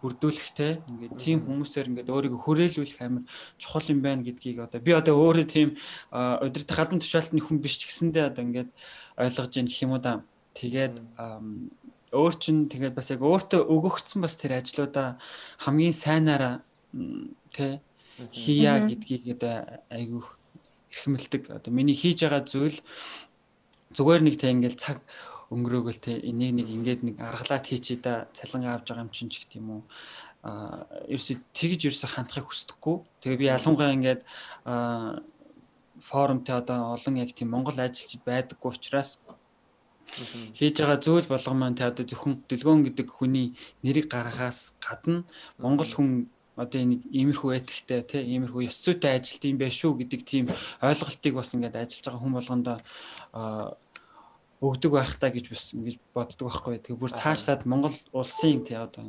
[0.05, 3.25] бүрдүүлэхтэй ингээд тийм хүмүүсээр ингээд өөрийгөө хүрээлүүлэх амар
[3.57, 5.69] чухал юм байна гэдгийг одоо би одоо өөрөө тийм
[6.45, 8.71] удирдах гадна тушаалтны хүн биш ч гэсэндээ одоо ингээд
[9.17, 10.21] ойлгож ийн гэх юм уу да.
[10.53, 10.95] Тэгээд
[12.13, 15.17] өөр чин тэгээд бас яг өөртөө өгөгдсөн бас тэр ажлуудаа
[15.65, 16.61] хамгийн сайнаараа
[17.57, 17.81] тэ
[18.29, 20.29] хийя гэдгийг одоо айгүйх
[20.93, 21.43] эрхэмэлдэг.
[21.57, 22.77] Одоо миний хийж байгаа зүйл
[23.97, 24.99] зүгээр нэг тэг ингээл цаг
[25.53, 29.45] өнгөрөөгөл тэг энийг нэг ингээд нэг аргалаад хийчээ да цалин авч байгаа юм чинь ч
[29.45, 29.83] гэдэг юм уу
[30.43, 32.97] а ерөөсө тэгж ерөөсө хандахыг хүсдэггүй.
[33.23, 34.23] Тэгээ би ялангуяа ингээд
[36.03, 39.23] форумтэй одоо олон яг тийм Монгол ажилчид байдаггүй учраас
[40.59, 43.55] хийж байгаа зүйл болгон маань тэ одоо зөвхөн дэлгөөн гэдэг хүний
[43.87, 45.23] нэрийг гаргахаас гадна
[45.63, 50.21] Монгол хүн одоо нэг иймэрхүү этиктэй тий иймэрхүү ёс зүйтэй ажилт юм байх шүү гэдэг
[50.29, 50.45] тийм
[50.85, 52.77] ойлголтыг бас ингээд ажиллаж байгаа хүн болгондоо
[54.63, 56.79] өгдөг байх та гэж бас ингэж боддог байхгүй.
[56.79, 59.09] Тэгээ бүр цаашлаад Монгол улсын тий одоо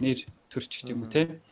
[0.00, 1.42] нэр төрч гэдэг юм тий.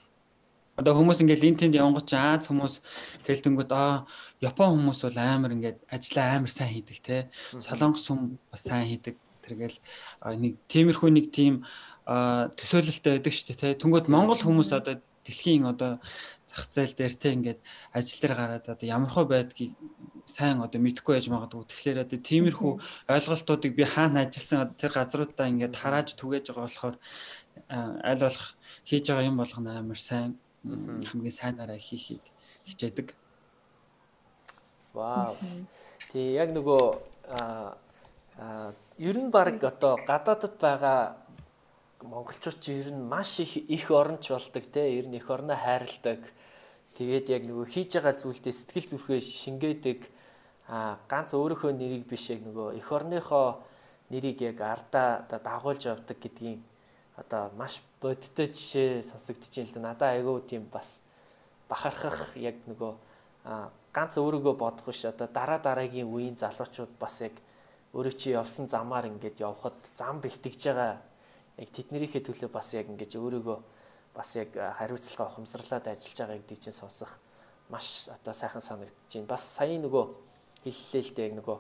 [0.79, 2.81] Одоо хүмүүс ингээд линтенд явгоч Аз хүмүүс
[3.29, 4.07] хэлдэнгүүд аа
[4.41, 7.21] Япон хүмүүс бол амар ингээд ажиллаа амар сайн хийдэг тий.
[7.53, 9.21] Солонгос хүн бас сайн хийдэг.
[9.45, 9.79] Тэргээл
[10.41, 11.65] нэг тиймэрхүү нэг тийм
[12.07, 13.73] төсөөлөлтөй байдаг шүү дээ тий.
[13.85, 15.99] Тэнгүүд Монгол хүмүүс одоо дэлхийн одоо
[16.47, 17.61] зах зээл дээр те ингээд
[17.93, 19.75] ажил дээр гараад одоо ямархуу байдгийг
[20.25, 21.67] сайн одоо мэдхгүй байж магадгүй.
[21.67, 22.73] Тэгэхээр одоо тиймэрхүү
[23.11, 26.97] ойлголтуудыг би хаана ажилласан тэр газруудаа ингээд тарааж түгээж байгаа болохоор
[27.69, 28.47] аль болох
[28.87, 32.25] хийж байгаа юм болгоно амар сайн хамгийн сайнараа хийхийг
[32.67, 33.15] хичээдэг.
[34.95, 35.37] Вау.
[36.11, 36.85] Тий яг нөгөө
[38.39, 41.17] а ер нь баг одоо гадаадд байгаа
[42.03, 44.99] монголчууд ч ер нь маш их их оронч болдог те.
[44.99, 46.21] Ер нь их орноо хайрладаг.
[46.97, 50.01] Тэгээд яг нөгөө хийж байгаа зүйлдээ сэтгэл зүрхээ шингээдэг
[50.69, 53.63] а ганц өөрийнхөө нэрийг биш яг нөгөө эх орныхоо
[54.11, 56.61] нэрийг яг ардаа дагуулж явдаг гэдгийг
[57.17, 59.81] одоо маш бодиттой жишээ сонсогдож байна л да.
[59.81, 61.01] Надаа айгүй тийм бас
[61.69, 62.93] бахархах яг нөгөө
[63.93, 65.05] ганц өөрийгөө бодох биш.
[65.05, 67.35] Одоо дараа дараагийн үеийн залуучууд бас яг
[67.95, 71.01] өөрөө чи явсан замаар ингээд явхад зам бэлтгэж байгаа
[71.59, 73.59] яг тэднэрийнхээ төлөө бас яг ингэж өөрийгөө
[74.17, 77.21] бас яг хариуцлага ухамсарлаад ажиллаж байгаа гэдгийг чинь сонсох
[77.69, 79.27] маш одоо сайхан санагдаж байна.
[79.29, 80.05] Бас сая нөгөө
[80.65, 81.59] хэллээ л дээ яг нөгөө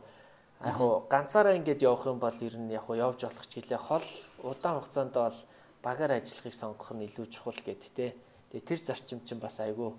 [0.64, 3.80] яг хуу ганцаараа ингэж явах юм бол ер нь яг хуу явж болох ч гэлээ
[3.80, 4.06] хол
[4.44, 5.38] удаан хугацаанд бол
[5.82, 8.14] багаар ажиллахыг сонгох нь илүү чухал гэд тэ.
[8.52, 9.92] Тэгээ тэр зарчим чинь бас айгүй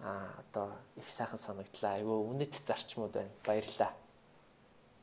[0.00, 1.96] а одоо их сайхан санагдлаа.
[1.96, 3.32] Айгүй үнэт зарчмууд байна.
[3.46, 3.92] Баярлалаа.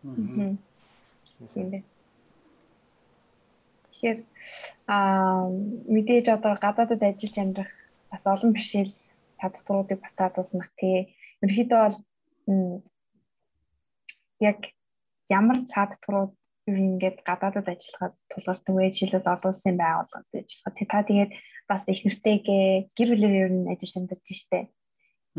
[0.04, 0.58] Аа.
[1.54, 1.84] Тийм дээ.
[4.04, 4.20] Тэгэхээр
[4.92, 5.48] аа
[5.96, 7.74] мэдээж одоо гадаадад ажиллаж амьдрах
[8.12, 8.92] бас олон бишэл
[9.40, 11.16] чадваруудыг бас таадуулсан баг тий.
[11.40, 11.98] Ерөнхийдөө бол
[14.50, 14.60] яг
[15.32, 16.36] ямар чадварууд
[16.68, 18.92] ер нь ингээд гадаадад ажиллахад тулгардаг вэ?
[18.92, 21.32] Жишээлбэл олон улсын байгууллагад ажиллахад тий та тэгээд
[21.72, 24.68] бас их нэртэйгээ гэр бүлээр ер нь ажиллаж амьдарч штэ.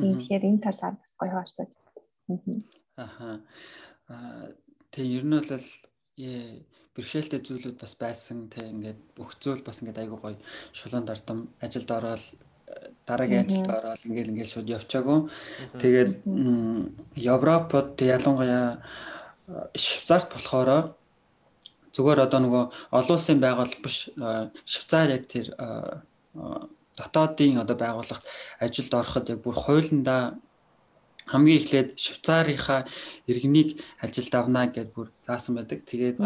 [0.01, 1.71] Тэгэхээр энэ талаар бас гоё хаалцаж.
[2.97, 3.37] Аа.
[4.09, 4.49] Аа.
[4.89, 5.53] Тэг ер нь бол
[6.17, 10.39] бэрхшээлтэй зүйлүүд бас байсан те ингээд бүх зүйл бас ингээд айгуу гоё
[10.71, 12.23] шулуун дардам ажилд ороод
[13.07, 15.19] дараагийн ажилд ороод ингээд ингээд шууд явчаагүй.
[15.83, 16.13] Тэгээд
[17.19, 18.79] Европод ялангуяа
[19.75, 20.95] Швейцарт болохоор
[21.95, 24.09] зүгээр одоо нөгөө олон улсын байгууллага биш
[24.65, 25.51] Швейцар яг тэр
[26.95, 28.25] дотоодын одоо байгууллагт
[28.63, 30.39] ажилд ороход яг бүр хуулиндаа
[31.31, 32.81] хамгийн эхлээд Швейцарийнхаа
[33.31, 35.81] иргэнийг ажилд авна гэдээ бүр заасан байдаг.
[35.89, 36.17] Тэгээд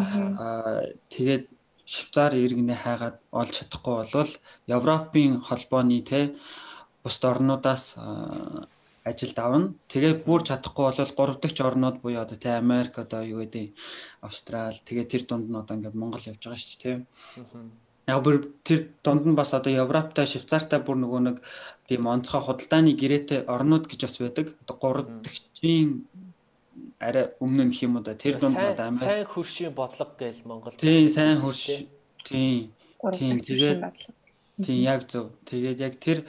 [1.14, 1.44] тэгээд
[1.87, 4.32] Швейцар иргэнээ хайгаад олж чадахгүй болвол
[4.66, 6.34] Европын холбооны те
[7.02, 7.96] бусд орнуудаас
[9.08, 9.74] ажилд авна.
[9.88, 13.72] Тэгээд бүр чадахгүй бол 3 дахь орнууд буюу одоо те Америк одоо юу гэдэг
[14.20, 18.37] Австрал тэгээд тэр дунд нь одоо ингээд Монгол явж байгаа шүү дээ те яг бүр
[18.64, 21.37] тэр донд нь бас одоо Европтой, Швейцартай бүр нөгөө нэг
[21.85, 24.57] тийм онцгой худалдааны гэрээтэй орнууд гэж бас байдаг.
[24.64, 26.09] Одоо 3 дахьчийн
[26.99, 28.16] арай өмнө нөх юм уу да.
[28.16, 31.85] Тэр донд одоо Америк сайн хөршийн бодлого гээл Монгол тийм сайн хөрш
[32.25, 32.73] тийм
[33.12, 33.81] тийм тэгээд
[34.59, 35.31] Тийм яг зөв.
[35.47, 36.27] Тэгээд яг тэр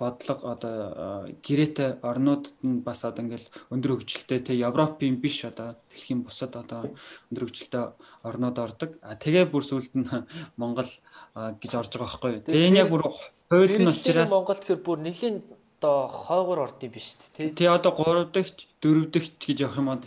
[0.00, 6.24] бодлого одоо гэрээтэй орнуудад нь бас одоо ингээл өндөр хөгжилтэй те Европын биш одоо дэлхийн
[6.24, 6.88] бусад одоо
[7.28, 7.84] өндөр хөгжилтэй
[8.24, 8.96] орнууд ордог.
[9.04, 10.08] А тэгээ бүр сүлд нь
[10.60, 10.88] Монгол
[11.36, 12.44] гэж орж байгаа байхгүй юу.
[12.48, 15.36] Тэгээ энэ яг бүр хууль нь учраас Монгол тэгэхээр бүр нэлийн
[15.82, 17.18] одоо хойгоор орд юм биш.
[17.36, 20.00] Тий одоо 3 дахь 4 дахь гэж явах юм уу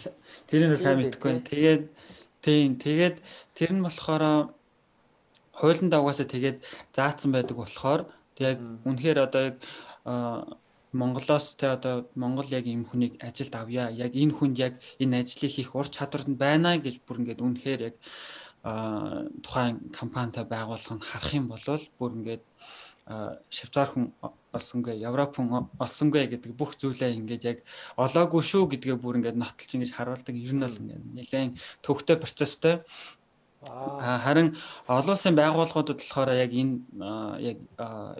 [0.48, 1.44] тэрийг сайн мэдэхгүй.
[1.44, 1.84] Тэгээд
[2.41, 3.18] тийм тэгээд
[3.54, 4.55] тэр нь болохоор
[5.60, 6.58] хуулинд угаасаа тэгээд
[6.96, 8.02] заасан байдаг болохоор
[8.39, 9.58] яг үнэхээр одоо яг
[10.96, 13.91] Монголоос те одоо Монгол яг ийм хүнийг ажилд авъя.
[13.91, 17.82] Яг энэ хүнд яг энэ ажлыг хийх ур чадвар нь байна гэж бүр ингээд үнэхээр
[17.89, 17.96] яг
[19.44, 21.62] тухайн компанитай байгууллага нь харах юм бол
[22.00, 22.44] бүр ингээд
[23.06, 24.10] Швейцар хүн
[24.50, 27.58] олсонгүй, Европ хүн олсонгүй гэдэг бүх зүйлээ ингээд яг
[28.02, 30.34] олоогүй шүү гэдгээ бүр ингээд нотолж ингэж харуулдаг.
[30.34, 31.54] Ер нь бол ингээд нэлээд
[31.86, 32.82] төвхтэй процесстэй.
[33.65, 34.56] Харин
[34.88, 36.80] олон улсын байгууллагуудад болохоор яг энэ
[37.41, 37.58] яг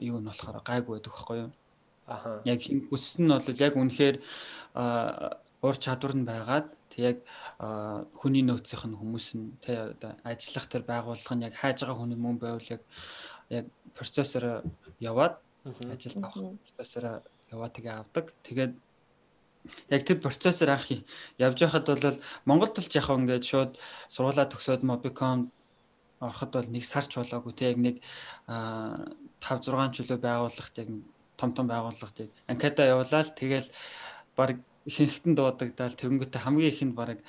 [0.02, 1.52] юу нь болохоор гайгүй байдаг байхгүй юу?
[2.08, 2.42] Аха.
[2.46, 4.18] Яг энэ хүсс нь бол яг үнэхээр
[5.66, 7.18] ур чадвар нь байгаад тэг яг
[8.14, 12.14] хүний нөөцийнх нь хүмүүс нь тэг одоо ажиллах тэр байгууллага нь яг хайж байгаа хүн
[12.18, 12.82] мөн байвал яг
[13.50, 13.66] яг
[13.98, 14.62] процессор
[15.00, 18.34] яваад ажилд авах процессор яваа тэгээ авдаг.
[18.46, 18.74] Тэгээд
[19.90, 20.92] яг тэр процессор анх
[21.38, 23.72] явж байхад бол Монголд л яг ингээд шууд
[24.10, 25.52] сургуулаа төгсөөд Mobicom
[26.20, 27.96] ороход бол нэг сарч болоогүй те яг нэг
[28.48, 30.90] 5 6 чөлөө байгууллагт яг
[31.38, 33.68] том том байгууллагыг анкета явуулаад тэгэл
[34.36, 37.20] баг ихэнхтэн дуудагдал тэрнгүүтээ хамгийн ихэнд баг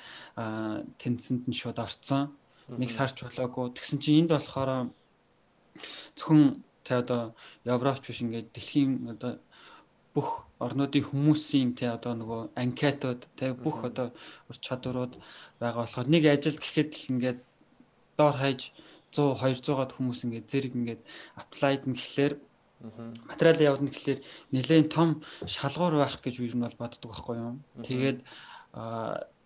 [1.01, 2.37] тэнцэнд нь шууд орцсон.
[2.69, 3.73] Нэг сарч болоогүй.
[3.73, 4.93] Тэгсэн чинь энд болохоор
[6.15, 7.33] зөвхөн тэ одоо
[7.65, 9.41] Европч биш ингээд дэлхийн одоо
[10.17, 14.09] бүх орнуудын хүмүүсийн тэ одоо нөгөө анкетууд тэ бүх одоо
[14.49, 15.13] ур чадварууд
[15.61, 17.39] байгаа болохоор нэг ажил гэхэд л ингээд
[18.17, 18.73] доор хаяж
[19.13, 21.01] 100 200-аад хүмүүс ингээд зэрэг ингээд
[21.37, 22.33] аплайд нь гэхлээр
[23.29, 24.19] материал явуулна гэхлээр
[24.53, 27.53] нэлээд том шалгуур байх гэж юу нь бол боддог байхгүй юу.
[27.85, 28.19] Тэгээд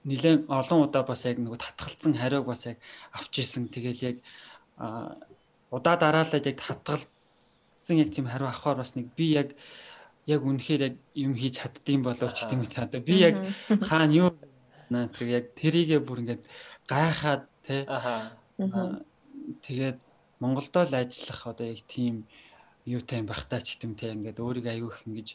[0.07, 2.77] нэлээд олон удаа бас яг нэг татгалцсан хариуг бас яг
[3.11, 3.67] авч исэн.
[3.67, 4.17] Тэгэл яг
[5.71, 9.55] удаа дараалал яг татгалцсан яг тийм хариу авахаар бас нэг би яг
[10.25, 13.35] яг үнэхээр яг юм хийж чаддсан болооч тийм үү одоо би яг
[13.89, 14.29] хаана юу
[14.91, 16.43] наа тэр яг тэрийгэ бүр ингээд
[16.85, 17.87] гайхаад те.
[19.65, 19.97] Тэгээд
[20.41, 22.27] Монголдо л ажиллах одоо яг тийм
[22.85, 24.13] юутай бахтаа ч гэдэм те.
[24.13, 25.27] Ингээд өөрийгөө аягүй их ингэж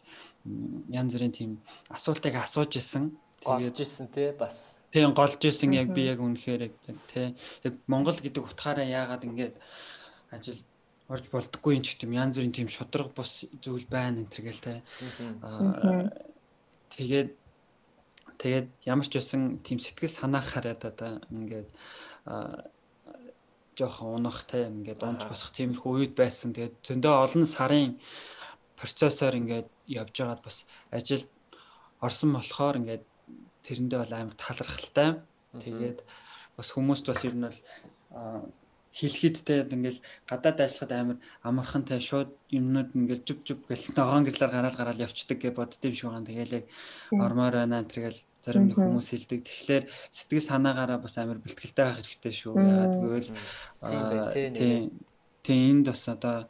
[0.93, 1.51] янз бүрийн тийм
[1.91, 3.17] асуултыг асууж исэн.
[3.43, 4.79] Тэгээд исэн те бас.
[4.93, 6.75] Тийм голж исэн яг би яг үнэхээр яг
[7.11, 7.35] те.
[7.65, 9.55] Яг Монгол гэдэг утгаараа яагаад ингээд
[10.31, 10.61] ажил
[11.07, 14.75] орж болдоггүй юм ч гэдэм янз бүрийн тийм шудраг бус зүйл байна энэ төргээл те.
[15.43, 16.11] Аа
[16.91, 17.31] тэгээд
[18.43, 21.71] тэгээд ямар ч байсан тийм сэтгэл санаа хараад одоо ингээд
[23.79, 26.51] жоохон унахтай ингээд унж босох тиймэрхүү үед байсан.
[26.57, 28.01] Тэгээд зөндөө олон сарын
[28.75, 31.31] процессор ингээд явж байгаад бас ажилд
[32.03, 33.05] орсон болохоор ингээд
[33.63, 35.23] тэрэндээ бол амар талархалтай.
[35.61, 35.99] Тэгээд
[36.57, 37.61] бас хүмүүст бас ер нь бол
[38.97, 44.53] хэлэхэд те ингээл гадаад ажиллахад амар амархантай шууд юмнууд ингээл зүв зүв гэл ногоон гэрлэр
[44.57, 46.25] гараал гараал явцдаг гэж боддсон юм шиг байгаа.
[46.25, 46.65] Тэгээл яг
[47.13, 49.41] ормоор байна тэргээл зарим нэг хүмүүс хэлдэг.
[49.45, 49.85] Тэгэхээр
[50.17, 52.55] сэтгэл санаагаараа бас амар бэлтгэлтэй байх хэрэгтэй шүү.
[52.57, 53.31] Ягаад гэвэл
[54.57, 54.81] тийм
[55.45, 56.49] тийм энд бас одоо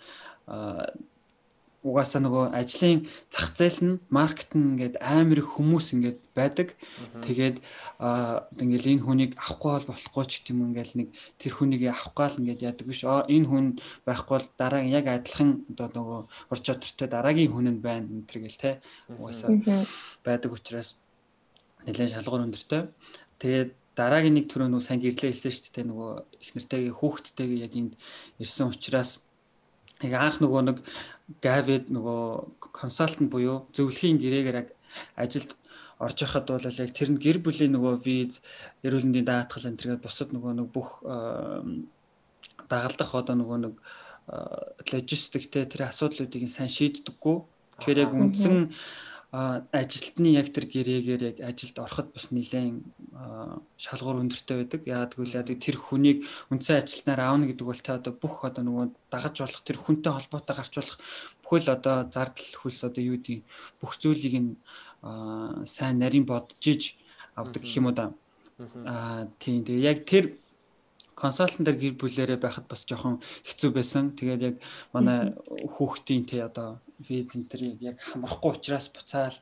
[1.87, 6.75] угаасаа нөгөө ажлын зах зээл нь маркет нь ингээд амар их хүмүүс ингээд байдаг.
[7.23, 7.63] Тэгээд
[8.03, 12.41] аа ингээл энэ хүнийг авахгүй бол болохгүй ч гэдэм ингээл нэг тэр хүнийг авахгүй л
[12.43, 13.07] ингээд яадаг биш.
[13.07, 13.67] Аа энэ хүн
[14.03, 18.39] байхгүй бол дараагийн яг адилхан одоо нөгөө ур чадвартай дараагийн хүн нь байна энэ төр
[18.45, 18.71] гэл те.
[19.07, 19.55] Угаасаа
[20.27, 20.99] байдаг учраас
[21.87, 22.91] нэлээд шалгуур өндөртэй.
[23.39, 26.11] Тэгээд дараагийн нэг төрөө нөгөө сайн гэрлээ хэлсэн шүү дээ нөгөө
[26.45, 27.93] их нартайгийн хүүхдтэйгээ яг энд
[28.37, 29.25] ирсэн учраас
[30.05, 30.79] яг анх нөгөө нэг
[31.43, 34.59] гавид нөгөө консалтант буюу зөвлөхийн гэрээгээр
[35.19, 35.57] ажилд
[35.99, 38.45] орж яхад бол яг тэр нь гэр бүлийн нөгөө виз,
[38.85, 41.01] эрүүл мэндийн даатгал энэ төргээд бусад нөгөө нэг бүх
[42.69, 43.75] дагалдах одоо нөгөө нэг
[44.27, 47.37] логистиктэй тэр асуудлуудыг сайн шийддэггүй.
[47.81, 48.75] Тэгэхээр яг үндсэн
[49.33, 52.79] ажилтны яг тэр гэрээгээр яг ажилд ороход бас нэлээд
[53.77, 54.83] шалгуур өндөртэй байдаг.
[54.87, 56.19] Яагаад гэвэл яг тэр хүнийг
[56.55, 60.55] үндсэн ажилтнаар аавна гэдэг бол та одоо бүх одоо нөгөө дагаж болох тэр хүнтэй холбоотой
[60.57, 60.99] гарч болох
[61.43, 63.43] бүхэл одоо зардал хөлс одоо юу гэдэг
[63.83, 64.51] бүх зүйлийг нь
[65.67, 66.95] сайн нарийн бодож иж
[67.35, 68.15] авдаг гэх юм уу да.
[68.87, 70.39] Аа тийм тэгээ яг тэр
[71.19, 74.15] консалтантаар гэр бүлээрээ байхад бас жоохон хэцүү байсан.
[74.15, 74.57] Тэгээд яг
[74.95, 75.33] манай
[75.75, 79.39] хүүхдийн те одоо виз энэ яг хамрахгүй учраас буцаал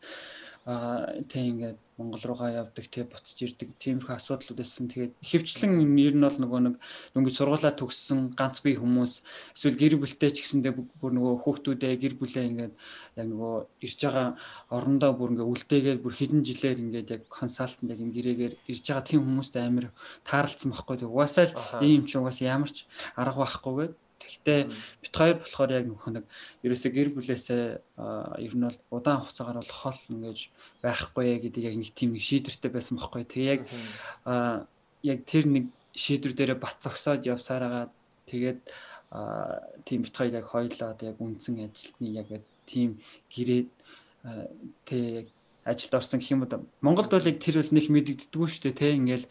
[0.64, 4.88] тэг ингээд Монгол руугаа явдаг тэг буцаж ирдэг тиймэрхүү асуудлууд байсан.
[4.88, 6.77] Тэгээд хөвчлэн ер нь бол нөгөө нэг
[7.12, 9.23] дөнгөж сургуулаа төгссөн ганц бие хүмүүс
[9.55, 12.75] эсвэл гэр бүлтэй ч гэсэндээ бүр нөгөө хүүхдүүдээ гэр бүлээ ингээд
[13.21, 14.29] яг нөгөө ирж байгаа
[14.73, 19.23] орондоо бүр ингээд үлдээгээд бүр хэдэн жилээр ингээд яг консалтант яг гэрээгээр ирж байгаа тийм
[19.23, 19.87] хүмүүст амар
[20.25, 20.97] таарлцсан байхгүй.
[20.99, 24.60] Тэг угаасаа л ийм ч угаасаа ямар ч арга байхгүй Гэхдээ
[25.02, 26.24] бит хоёр болохоор яг нөх нэг
[26.64, 27.64] ерөөсөө гэр бүлээсээ
[28.40, 30.38] ер нь бол удаан хугацаагаар бол хол ингэж
[30.82, 33.24] байхгүй гэдэг яг нэг тийм нэг шийдвэртэй байсан байхгүй.
[33.28, 33.62] Тэгээ яг
[35.04, 37.92] яг тэр нэг шийдвэр дээрээ бат зогсоод явсараагаа
[38.26, 38.60] тэгээд
[39.84, 42.28] тийм бит хоёр яг хоёлоо яг үндсэн ажилтны яг
[42.66, 42.98] тийм
[43.30, 43.70] гэрээд
[44.88, 45.28] тий
[45.64, 48.92] ажилд орсон гэх юм уу Монголд бол яг тэр бол нэг мэддэгдэггүй шүү дээ те.
[48.94, 49.27] Ингээл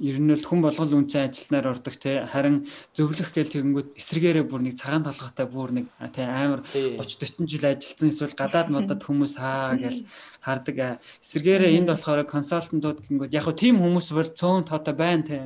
[0.00, 2.24] ер нь бол хүн болгол үнцэн ажилтнаар ордог те.
[2.24, 2.64] Харин
[2.96, 7.64] зөвлөх гээл тэгэнгүүт эсрэгээрээ бүр нэг цагаан толготой бүр нэг те амар 30 40 жил
[7.68, 10.08] ажилтсан эсвэл гадаад модад хүмүүс хаа гээл
[10.40, 15.36] хардаг эсрэгээрээ энд болохоор консалтантууд гингүүд яг хөө тийм хүмүүс бол цөөн тоотой байна те.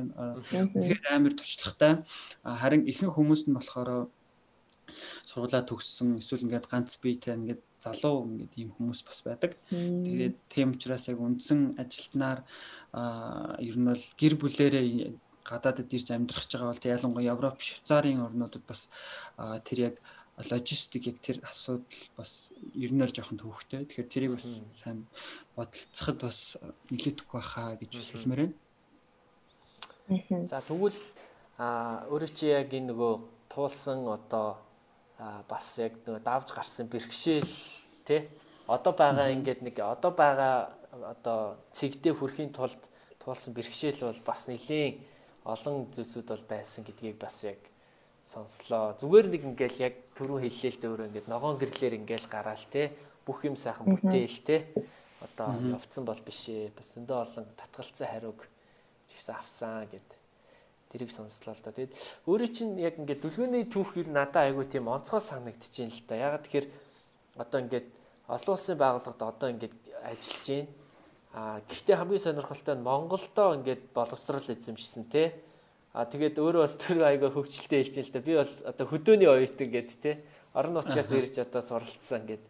[0.47, 2.07] Тэгэхээр амар туршлагатай
[2.41, 4.07] харин ихэнх хүмүүс нь болохоор
[5.27, 9.55] сургуулаа төгссөн эсвэл ингээд ганц биетэй ингээд залуу ингээд ийм хүмүүс бас байдаг.
[9.69, 12.39] Тэгээд тийм учраас яг үндсэн ажилтнаар
[13.61, 14.87] ер нь бол гэр бүлэрээ
[15.47, 18.91] гадаадд ирж амьдрах гэж байгаа бол ялангуяа Европ, Швейцарын орнуудад бас
[19.37, 19.95] тэр яг
[20.37, 23.87] логистик яг тэр асуудал бас ер нь л жоохон төвхтэй.
[23.87, 24.45] Тэгэхээр тэрийг бас
[24.75, 25.07] сайн
[25.55, 26.39] бодолцоход бас
[26.91, 28.55] нэлээдэггүй байхаа гэж бас хэлмээр байна.
[30.51, 31.01] За тэгвэл
[31.57, 33.13] а өөрөө чи яг энэ нөгөө
[33.49, 34.61] туулсан одоо
[35.19, 37.53] бас яг нөгөө давж гарсан бэрхшээл
[38.05, 38.29] тий
[38.67, 42.77] одоо байгаа ингээд нэг одоо байгаа одоо цэгдээ хүрэхийн тулд
[43.21, 45.01] туулсан бэрхшээл бол бас нэлийн
[45.47, 47.59] олон зүйлсүүд бол байсан гэдгийг бас яг
[48.27, 48.93] сонслоо.
[48.99, 52.91] Зүгээр нэг ингээл яг түрүү хэллээ л дөөр ингээд ногоон гэрлэр ингээл гараал те
[53.23, 54.67] бүх юм сайхан бүтээл те
[55.23, 56.75] одоо явцсан бол биш ээ.
[56.75, 58.43] Бас зөндөө олон татгалцсан хариуг
[59.07, 60.07] чигсэн авсан гэд
[60.91, 61.71] тэрийг сонслоо л да.
[61.71, 61.91] Тэгэд
[62.27, 66.15] өөрөө чинь яг ингээд дүлгөөний түүх юу надад айгүй тийм онцгой санагдчихээн л да.
[66.15, 66.67] Ягаад тэгэхээр
[67.37, 67.87] одоо ингээд
[68.27, 70.67] олон улсын байгууллагад одоо ингээд ажиллаж байна.
[71.33, 75.35] А гэхдээ хамгийн сонирхолтой нь Монголдоо ингээд боловсрал эзэмшсэн те.
[75.93, 78.21] А тэгээд өөрөө бас тэр айгаа хөвгчлөлтэй хэлж л да.
[78.23, 80.23] Би бол одоо хөдөөний оюутан гэд те.
[80.55, 82.43] Орон нутгаас ирж одоо суралцсан гэд.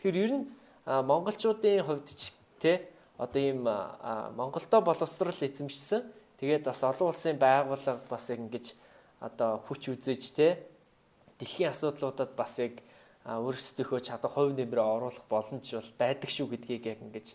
[0.00, 0.44] Тэр ер нь
[0.86, 6.02] монголчуудын хувьд ч те одоо ийм Монголдоо боловсрал эзэмшсэн
[6.40, 8.66] Тэгээд бас олон улсын байгууллага бас яг ингэж
[9.20, 10.48] одоо хүч үзэж те
[11.40, 12.84] дэлхийн асуудлуудад бас яг
[13.24, 17.32] өөрсдийнхөө чадах хувь нэмрээ оруулах боломж бол байдаг шүү гэдгийг яг ингэж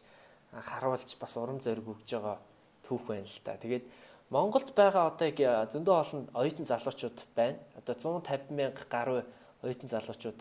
[0.54, 2.38] харуулж бас урам зориг өгж байгаа
[2.86, 3.58] түүх байна л та.
[3.58, 3.86] Тэгээд
[4.32, 5.40] Монголд байгаа одоо яг
[5.74, 7.60] зөндөө олон оюутан залуучууд байна.
[7.76, 9.22] Одоо 150 мянга гаруй
[9.64, 10.40] оюутан залуучууд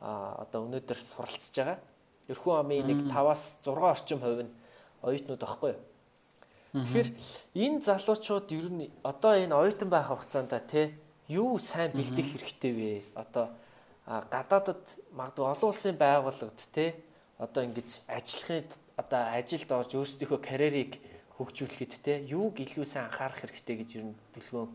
[0.00, 1.78] одоо өнөөдөр суралцж байгаа.
[2.30, 4.54] Ерхүү амын нэг 5-аас 6 орчим хувь нь
[5.02, 5.80] оюутнууд багхгүй юу?
[6.74, 7.10] Тэгэхээр
[7.54, 10.98] энэ залуучууд ер нь одоо энэ оюутан байх хугацаанд те
[11.30, 12.90] юу сайн бэлдэх хэрэгтэй вэ?
[13.14, 13.54] Одоо
[14.04, 14.82] гадаадад
[15.14, 16.98] магадгүй олон улсын байгууллагад те
[17.38, 18.66] одоо ингэж ажиллахын
[18.98, 20.98] одоо ажилд орж өөрсдийнхөө карьерийг
[21.38, 24.70] хөгжүүлэхэд те юуг илүү сайн анхаарах хэрэгтэй гэж ер нь дэлгөөн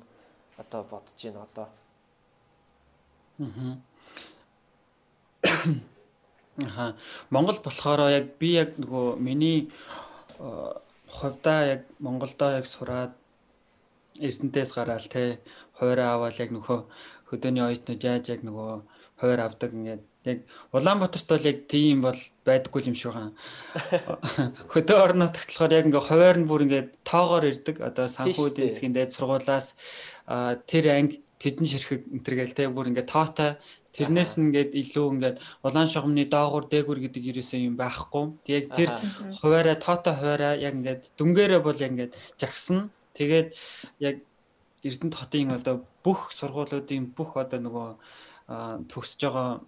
[0.56, 1.68] одоо бодож байна одоо.
[6.60, 6.96] Аа.
[7.30, 9.68] Монгол болохоор яг би яг нөгөө миний
[11.12, 13.14] хувьдаа яг Монголдоо яг сураад
[14.20, 15.40] Эрдэнтээс гараал те
[15.80, 16.80] хойроо аваад яг нөхөө
[17.32, 18.84] хөдөөний оюутнууд яаж яг нөгөө
[19.22, 20.40] хойр авдаг ингээд яг
[20.76, 23.32] Улаанбаатарт бол яг тийм бол байдаггүй юм шиг байгаа.
[24.74, 27.80] Хөдөө орнот болохоор яг ингээ хойр нь бүр ингээд тоогоор ирдэг.
[27.80, 29.80] Одоо санхүү эзгийн дээд сургуулаас
[30.68, 33.56] тэр анги тэдэн ширхэг энтергээл те бүр ингээ тоотой
[33.96, 38.26] Тэрнээс нь ингээд илүү ингээд улаан шугамны доогуур дээгүр гэдэг ерөөсөө юм байхгүй.
[38.46, 38.90] Тэгээд тэр
[39.42, 42.94] хуваараа тоото хуваараа яг ингээд дүнгээрээ бол яг ингээд жагсна.
[43.18, 43.50] Тэгээд
[44.00, 44.16] яг
[44.80, 47.90] Эрдэнэт хотын одоо бүх сургуулиудын бүх одоо нөгөө
[48.88, 49.60] төгсөж байгаа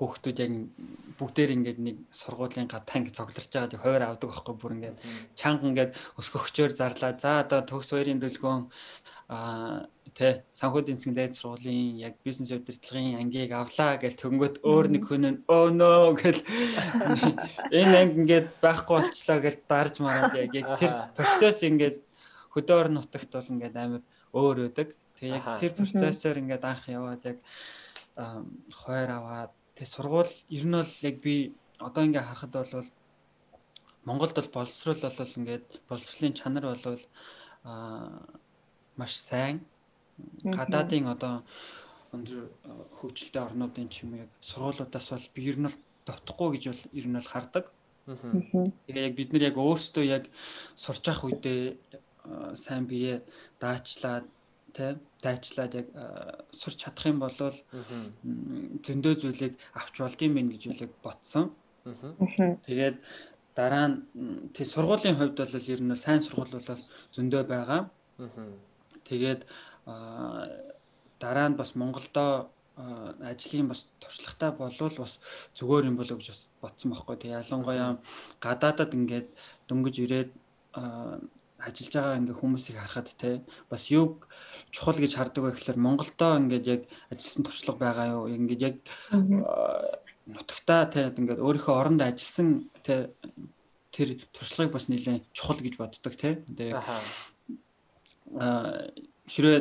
[0.00, 0.52] хүүхдүүд яг
[1.20, 4.98] бүгдээр ингээд нэг сургуулийн гадаа ингээд цогларч байгаа тийм хуваар авдаг байхгүй бүр ингээд
[5.36, 7.12] чанга ингээд өсгөгчөөр зарлаа.
[7.20, 8.62] За одоо төгс хоёрын дэлгөөн
[9.30, 15.02] аа тэ санхүү эзэн дээд сургуулийн яг бизнес удирдлагын ангийг авлаа гэж төнгөт өөр нэг
[15.06, 16.42] хүн нь оо нөө гэл.
[17.70, 20.50] Энэ анги ингээд байхгүй болчлаа гэж дарж мараад яг
[20.82, 22.02] тэр процесс ингээд
[22.50, 24.02] хөдөөр нутагт бол ингээд амар
[24.34, 24.98] өөр өдөг.
[25.22, 27.38] Тэгээ яг тэр процессор ингээд анх яваад яг
[28.82, 32.90] хойр аваад тэг сургууль ер нь бол яг би одоо ингээд харахад бол
[34.04, 36.98] Монголд бол боловсрол бол ингээд боловсролын чанар бол
[37.62, 38.18] а
[39.00, 39.64] маш сайн.
[40.44, 41.34] Гадаадын одоо
[42.12, 42.50] өндөр
[43.00, 47.06] хөгжилтэй орнуудын ч юм яг сургуулиудаас бол би ер нь л дотохгүй гэж бол ер
[47.08, 47.64] нь бол хардаг.
[48.86, 50.24] Тэгээ яг бид нар яг өөрсдөө яг
[50.74, 51.78] сурч явах үедээ
[52.58, 53.22] сайн бие
[53.62, 54.26] даачлаад
[54.74, 55.88] тэ дайчлаад яг
[56.50, 57.34] сурч чадах юм бол
[58.84, 61.54] зөндөө зүйлийг авч болдгийм байх гэж үлэг ботсон.
[62.66, 62.96] Тэгээд
[63.54, 63.96] дараа нь
[64.54, 66.82] тий сургуулийн хувьд бол ер нь сайн сургууль бол
[67.14, 67.80] зөндөө байгаа.
[69.10, 69.42] Тэгээд
[71.18, 75.18] дараа нь бас Монголдо ажлын бас туршлагатай болвол бас
[75.58, 77.16] зүгээр юм болоо гэж бас ботсон байхгүй.
[77.18, 77.98] Тэг ялангуяа
[78.40, 79.28] гадаадад ингээд
[79.68, 80.30] дөнгөж ирээд
[81.60, 84.28] ажиллаж байгаа ингээ хүмүүсийг харахад те бас юг
[84.70, 86.82] чухал гэж хардаг байх гэхээр Монголдо ингээд яг
[87.12, 88.76] ажилласан туршлага байгаа юу ингээд яг
[90.24, 93.12] нутагтаа те ингээд өөрийнхөө оронд ажилласан те
[93.92, 96.40] тэр туршлагыг бас нэлээд чухал гэж боддог те.
[96.46, 96.78] Тэгээ
[98.30, 99.60] хэрвээ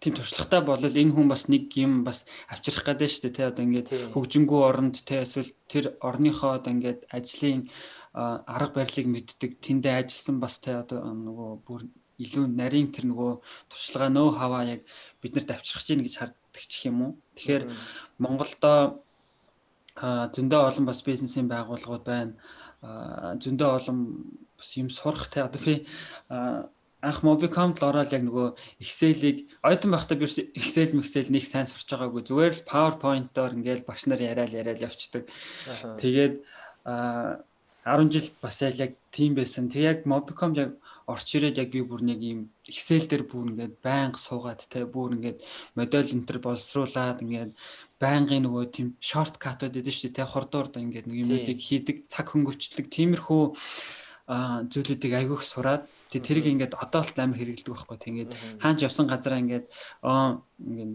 [0.00, 3.64] тийм туршлагатай бол энэ хүн бас нэг юм бас авчрах гэдэг шүү дээ тий одоо
[3.68, 7.68] ингээд хөгжингүү оронд тий эсвэл тэр орныхоо одоо ингээд ажлын
[8.16, 11.84] арга барилыг мэддэг тэндээ ажилласан бас тий одоо нөгөө бүр
[12.20, 13.32] илүү нарийн тэр нөгөө
[13.68, 14.82] туршлага нөө хаваа яг
[15.20, 17.12] биднэрт авчрах чинь гэж харддаг ч юм уу?
[17.36, 17.64] Тэгэхээр
[18.20, 19.04] Монголдо
[20.00, 22.36] зөндөө олон бас бизнесийн байгууллагууд байна.
[23.40, 23.98] Зөндөө олон
[24.56, 25.84] бас юм сурах тий одоо би
[27.00, 28.48] анх Mobicom-д ороод яг нөгөө
[28.80, 34.04] Excel-ийг ойтон байхдаа би Excel Excel нэг сайн сурч байгаагүй зүгээр л PowerPoint-оор ингээл багш
[34.04, 35.24] нар яриад яриад явцдаг.
[35.96, 36.44] Тэгээд
[36.84, 37.40] а
[37.84, 39.72] 10 жил бас яг тийм байсан.
[39.72, 40.76] Тэг яг Mobicom яг
[41.08, 45.16] орч ирээд яг би бүр нэг юм Excel дээр бүр ингээд байнга суугаад те бүр
[45.16, 45.40] ингээд
[45.74, 47.56] модель энтер боловсруулад ингээд
[47.96, 52.86] байнгын нөгөө тийм шорткатууд гэдэг шүү дээ те хордуурд ингээд нэг юмуудыг хийдэг цаг хөнгөвчлөг
[52.92, 53.42] тиймэрхүү
[54.70, 57.98] зүйлүүдийг айгүйх сураад Тэгээ тэрийг ингээд одоо л амар хэрэгэлдэг байхгүй.
[58.02, 59.66] Тэгээд хаач явсан газараа ингээд
[60.02, 60.94] аа ингээд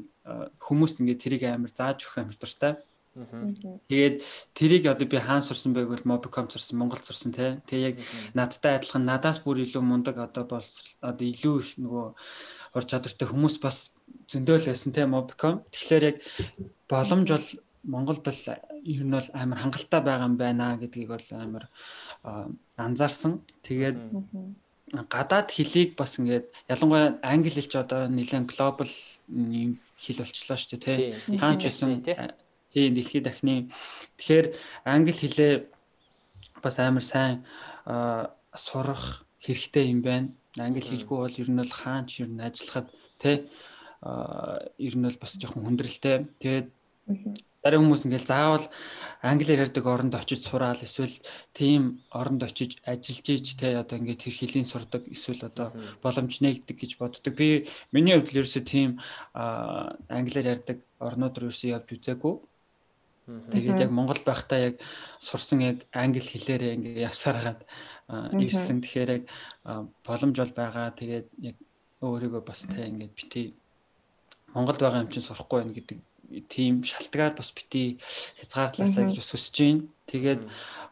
[0.60, 2.74] хүмүүст ингээд тэрийг амар зааж өгөх амар дуртай.
[3.16, 4.16] Тэгээд
[4.52, 7.56] тэрийг одоо би хаан сурсан байг бол Mobicom сурсан, Монгол сурсан тий.
[7.64, 7.98] Тэгээ яг
[8.36, 12.06] надтай адилхан надаас бүр илүү мундаг одоо бол одоо илүү их нөгөө
[12.76, 13.96] ур чадвартай хүмүүс бас
[14.28, 15.64] зөндөөл байсан тий Mobicom.
[15.72, 16.18] Тэгэхээр яг
[16.92, 17.48] боломж бол
[17.88, 18.42] Монголд бол
[18.84, 21.72] ер нь бол амар хангалттай байгаа юм байна гэдгийг бол амар
[22.76, 23.40] анзаарсан.
[23.64, 23.96] Тэгээд
[25.04, 28.94] гадаад хэлийг бас ингээд ялангуяа англи хэлч одоо нэлээд глобал
[30.00, 31.38] хэл болчлоо шүү дээ тий.
[31.40, 32.02] Хаанч байсан
[32.72, 33.72] тий дэлхийд дахны
[34.20, 34.48] тэгэхээр
[34.86, 35.54] англи хэлээ
[36.64, 37.44] бас амар сайн
[38.56, 40.30] сурах хэрэгтэй юм байна.
[40.58, 42.88] Англи хэлгүй бол ер нь бол хаанч ер нь ажиллахад
[43.20, 43.38] тий
[44.78, 46.28] ер нь бол бас жоохон хүндрэлтэй.
[46.40, 46.68] Тэгээд
[47.66, 48.66] Зарим хүмүүс ингээл заавал
[49.26, 51.18] англиар ярьдаг оронд очиж сураал эсвэл
[51.50, 56.78] тийм оронд очиж ажиллаж иж те одоо ингээд тэр хэлийн сурдаг эсвэл одоо боломж нээгдэг
[56.78, 57.34] гэж боддог.
[57.34, 59.02] Би миний хувьд л ерөөсөө тийм
[59.34, 62.36] англиар ярьдаг орнууд руу ерөөсөө явж үзээгүй.
[63.26, 64.76] Тэгээд яг Монгол байхдаа яг
[65.18, 67.62] сурсан яг англи хэлээрээ ингээ явсаар хагаад
[68.46, 68.86] ирсэн.
[68.86, 69.24] Тэгэхээр яг
[70.06, 70.94] боломж бол байгаа.
[70.94, 71.58] Тэгээд яг
[72.06, 73.58] өөрийгөө бас тэ ингээд бити
[74.54, 76.00] Монголд байгаа юм чинь сурахгүй байх гэдэг
[76.50, 77.98] тийм шалтгаар бас бити
[78.40, 79.88] хязгаарлаасаа гэж хүсэж байна.
[80.06, 80.42] Тэгээд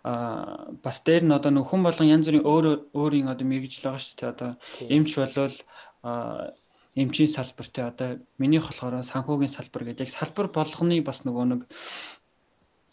[0.03, 4.01] аа бас дээр нь одоо нөх хүн болгон янз бүрийн өөр өөрийн одоо мэрэгжил байгаа
[4.01, 4.34] шүү дээ.
[4.34, 4.51] Одоо
[4.89, 5.57] эмч болвол
[6.03, 6.53] аа
[6.95, 11.61] эмчийн салбар те одоо минийх болохоор санхүүгийн салбар гэдэг яг салбар болгоны бас нөгөө нэг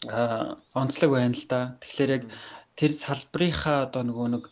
[0.09, 1.77] аа онцлог байна л да.
[1.81, 2.23] Тэгэхээр яг
[2.73, 4.43] тэр салбарынхаа одоо нөгөө нэг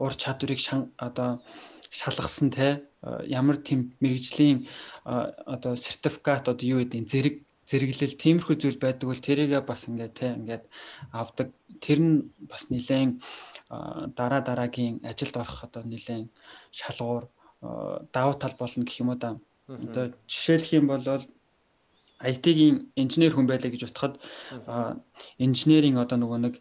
[0.00, 0.60] ур чадварыг
[0.96, 1.44] одоо
[1.92, 2.88] шалгасан те.
[3.28, 4.66] Ямар тийм мэрэгжлийн
[5.04, 7.36] одоо сертификат одоо юу гэдэг зэрэг
[7.68, 10.64] зэрэглэл тиймэрхүү зүйл байдаг бол тэрийгээ бас ингээд те ингээд
[11.12, 11.52] авдаг.
[11.84, 12.16] Тэр нь
[12.48, 13.20] бас нэлээд
[14.16, 16.32] дараа дараагийн ажилд орох одоо нэлээд
[16.72, 17.28] шалгуур
[18.12, 19.36] давуу тал болно гэх юм уу да.
[19.68, 21.04] Одоо жишээлх юм бол
[22.22, 24.18] IT-ийн инженер хүн байлаа гэж утгахад
[25.38, 26.54] инженерийн одоо нөгөө нэг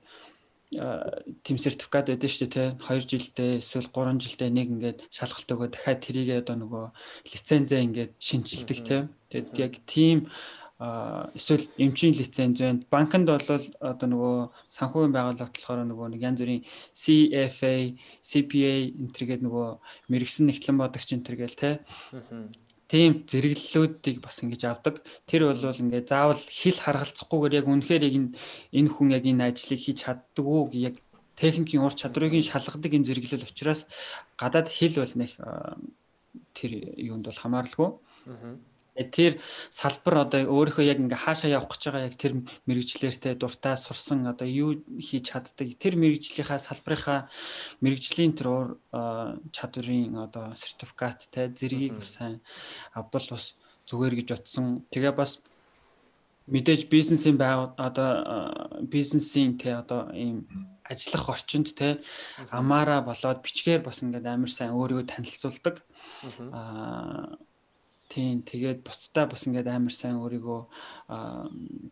[0.72, 5.68] тийм сертификат байдаг шүү дээ тий 2 жилдээ эсвэл 3 жилдээ нэг ингээд шалгалт өгөө.
[5.68, 6.86] Дахиад тэрийгээ одоо нөгөө
[7.28, 9.02] лицензээ ингээд шинжилдэг тий
[9.32, 10.32] тэгэд яг тийм
[10.80, 12.82] эсвэл эмчийн лиценз байна.
[12.90, 13.48] Банкнд бол
[13.84, 14.36] одоо нөгөө
[14.72, 16.66] санхүүгийн байгууллага болохоор нөгөө нэг янз бүрийн
[16.96, 17.94] CFA,
[18.24, 19.68] CPA энтергээд нөгөө
[20.10, 21.72] мэрэгсэн нэгтлэн бодогч энтергээл те
[22.92, 25.00] тийм зэрэглэлүүдийг бас ингэж авдаг.
[25.24, 28.16] Тэр бол ингээд заавал хил харгалцахгүйгээр яг үнэхээр яг
[28.76, 31.00] энэ хүн яг энэ ажлыг хийж чаддаг уу яг
[31.40, 33.88] техникийн ур чадрыг шалгадаг юм зэрэглэл учраас
[34.36, 35.32] гадаад хэл бол нэг
[36.52, 37.90] тэр юунд бол хамааралгүй.
[38.28, 38.60] Аа
[38.92, 39.40] тэр
[39.72, 44.44] салбар одоо өөрийнхөө яг ингээ хаашаа явах гэж байгаа яг тэр мэрэгчлэртэй дуртай сурсан одоо
[44.44, 47.32] юу хийж чаддаг тэр мэрэгжлийнхаа салбарынхаа
[47.80, 48.76] мэрэгжлийн тэр
[49.56, 52.44] чадварын одоо сертификаттай зэргийг сайн
[52.92, 53.56] авбал бас
[53.88, 54.84] зүгээр гэж утсан.
[54.92, 55.40] Тэгээ бас
[56.52, 58.12] мэдээж бизнесийн байг одоо
[58.84, 60.52] бизнесийн тэ одоо ийм
[60.84, 62.04] ажиллах орчинд те
[62.52, 65.80] амаараа болоод бичгээр бас ингээд амар сайн өөрийгөө танилцуулдаг.
[66.52, 67.40] Аа
[68.12, 70.62] Тийм тэгээд бусдаа бас ингээд амар сайн өөрийгөө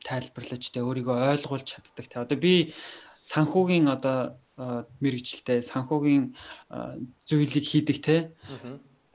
[0.03, 2.05] тайлбарлаж тэ өөрийгөө ойлгуулж чаддаг.
[2.11, 2.76] Тэ одоо би
[3.24, 4.36] санхүүгийн одоо
[4.99, 6.36] мэрэгчлээ санхүүгийн
[7.24, 8.17] зүйлийг хийдэг те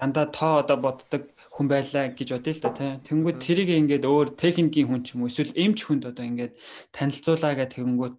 [0.01, 1.23] дандаа тоо одоо боддог
[1.55, 2.91] хүн байлаа гэж бодъё л да тий.
[3.09, 6.53] Тэнгүүд тэрийг ингээд өөр техникийн хүн ч юм уу эсвэл эмч хүнд одоо ингээд
[6.97, 8.17] танилцуулаа гэх тэгэнгүүт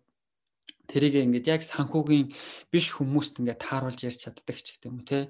[0.88, 2.34] тэрийг ингээд яг санхүүгийн
[2.72, 5.30] биш хүмүүст ингээд тааруулж ярьж чаддаг ч гэдэг юм уу те.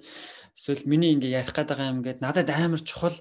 [0.55, 3.17] Эсвэл миний ингээд ярих гээд байгаа юм ингээд надад амар чухал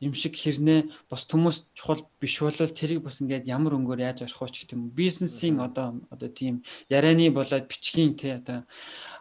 [0.00, 4.40] юм шиг хэрнээ бос хүмүүс чухал биш бол тэрийг бас ингээд ямар өнгөөр яаж ярих
[4.40, 4.98] вэ ч гэдэг юм уу.
[4.98, 8.64] Бизнесийн одоо одоо тийм ярианы болоод бичгийн те одоо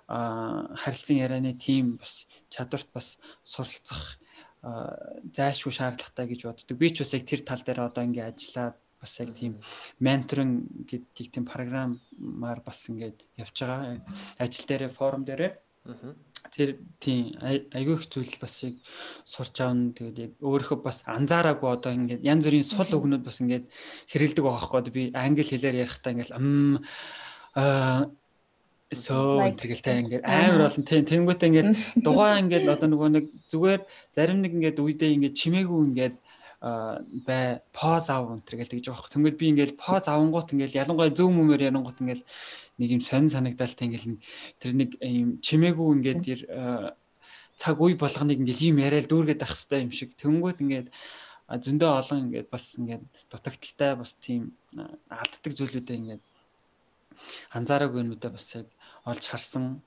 [0.07, 4.19] харилцан ярианы тийм бас чадварт бас суралцах
[4.63, 6.77] зайлшгүй шаардлагатай гэж боддог.
[6.79, 9.59] Би ч бас яг тэр тал дээр одоо ингээд ажиллаад бас яг тийм
[9.99, 13.99] менторинг гэдэг тийм программаар бас ингээд явж байгаа.
[14.39, 15.53] Ажил дээрээ форум дээрээ.
[16.55, 18.79] Тэр тийм айгүй их зүйл бас яг
[19.27, 23.67] сурч аавн тэгээд яг өөрөө бас анзаараагүй одоо ингээд янз бүрийн сул өгнөд бас ингээд
[24.07, 24.95] хэрэлдэг байгаа байхгүй.
[24.95, 26.79] Би англи хэлээр ярихдаа ингээд ам
[27.59, 28.07] аа
[28.95, 31.69] соо энтергэлтэй ингээд амар болон тийм тэнгуүтээ ингээд
[32.05, 33.81] дугаа ингээд одоо нөгөө нэг зүгээр
[34.13, 36.15] зарим нэг ингээд үедээ ингээд чимээгүй ингээд
[36.63, 39.11] бай поз аав өнтер гэл тэгж байгаа.
[39.11, 42.23] Тэнгүүд би ингээл поз авангууд ингээл ялангуяа зөв мөмөр ярангууд ингээл
[42.79, 44.23] нэг юм сонин санагдaltaй ингээл
[44.63, 46.39] тэр нэг юм чимээгүй ингээд тэр
[47.59, 50.15] цаг үе болгоныг ингээл юм яриад дүүргээд ах хэвээр юм шиг.
[50.15, 50.87] Тэнгүүд ингээд
[51.51, 54.55] зөндөө олон ингээд бас ингээд дутагдaltaй бас тийм
[55.11, 56.23] алддаг зүйлүүдээ ингээд
[57.51, 58.71] анзаараагүй юмудаа бас яг
[59.03, 59.83] олж харсан.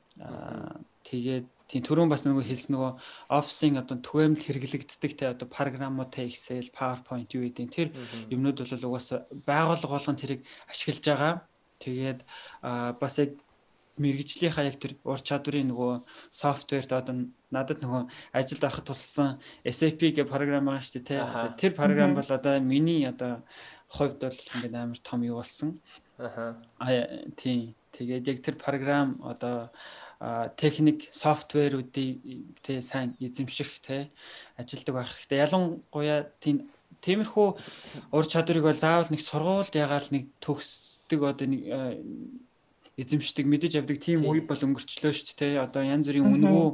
[1.08, 2.92] Тэгээд Тийм түрүүн бас нөгөө хэлсэн нөгөө
[3.34, 7.88] офисын одоо түгээмэл хэрэглэгддэг те одоо програмууд те Excel, PowerPoint юу гэдэг тэр
[8.30, 11.34] юмнууд бол угаасаа байгууллага болгон тэрийг ашиглаж байгаа.
[11.82, 12.20] Тэгээд
[13.02, 13.34] бас яг
[13.98, 15.92] мэрэгжлийнхаа яг тэр ур чадварын нөгөө
[16.30, 18.02] софтверт одоо надад нөгөө
[18.36, 21.20] ажилд ороход туссан SAP гэх програм байгаа шүү дээ тий.
[21.56, 23.42] Тэр програм бол одоо миний одоо
[23.88, 25.80] хувьд бол ингээд амар том юу болсон.
[26.18, 26.60] Аха.
[27.40, 27.74] тий.
[27.96, 29.72] Тэгээд яг тэр програм одоо
[30.56, 32.20] техник софтверуудыг
[32.64, 34.08] тий сайн эзэмших тий
[34.56, 35.44] ажилдаг байх хэрэгтэй.
[35.44, 36.70] Ялангуяа тийм
[37.04, 37.48] тиймэрхүү
[38.16, 41.62] ур чадварыг бол заавал нэг сургуульд ягаал нэг төгсдөг одоо нэг
[42.96, 45.60] эзэмшдэг мэдэж авдаг тийм үе бол өнгөрчлөө шүү дээ.
[45.60, 46.64] Одоо янз бүрийн үнгүү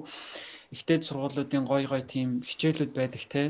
[0.71, 3.43] ихтэй сургуулиудын гой гой тийм хичээлүүд байдаг те.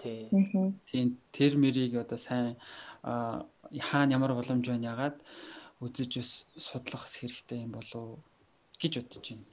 [0.00, 2.56] Тийм тэр мэрийг одоо сайн
[3.04, 5.20] хаана ямар боломж байна ягаад
[5.84, 8.24] үзэж бас судлах хэрэгтэй юм болов
[8.80, 9.44] гэж бодож байна.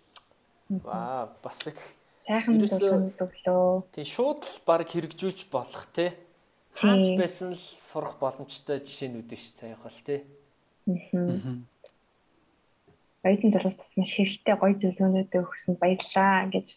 [0.69, 1.80] Ваа бас их
[2.28, 3.84] сайхан зөвлөө.
[3.91, 6.15] Тий шууд л баг хэрэгжүүлж болох те.
[6.80, 10.24] Хаач байсан л сурах боломжтой жишээнүүд ш цаях бол те.
[10.88, 11.59] Аа.
[13.22, 16.67] Баятан залуус бас маш хэрэгтэй гоё зөвлөгөөнүүд өгсөн баярлаа гэж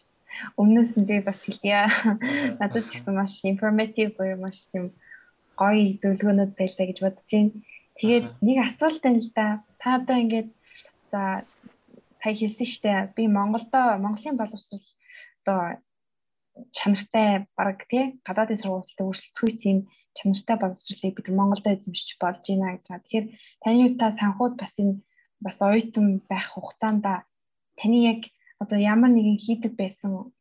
[0.59, 1.87] өмнөөс нь би бас хэлье.
[2.59, 4.91] Надад ч гэсэн маш informative буюу маш тийм
[5.55, 7.55] гоё зөвлөгөөнүүд байлаа гэж бодож байна.
[7.97, 9.47] Тэгээд нэг асуулт байна л да.
[9.79, 10.49] Та одоо ингээд
[11.11, 11.47] за
[12.25, 13.13] сая хэлсэн штэ.
[13.15, 14.81] Би Монголдо Монголын боловсрол
[15.45, 15.77] одоо
[16.73, 19.79] чанартай баг тий гадаадын сургуультай өрсөлдөхүйц юм
[20.17, 22.87] чанартай боловсролыг бид Монголдо эзэмшиж болж байна гэж.
[22.89, 23.25] Тэгэхээр
[23.61, 25.05] таны та санхуд бас энэ
[25.45, 27.05] бас оюутан байх хугацаанд
[27.77, 28.21] таны яг
[28.57, 30.33] одоо ямар нэгэн хийдэг байсан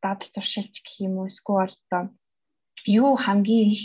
[0.00, 1.28] дадал зуршилж гэх юм уу?
[1.28, 2.02] Эсвэл одоо
[2.88, 3.82] юу хамгийн их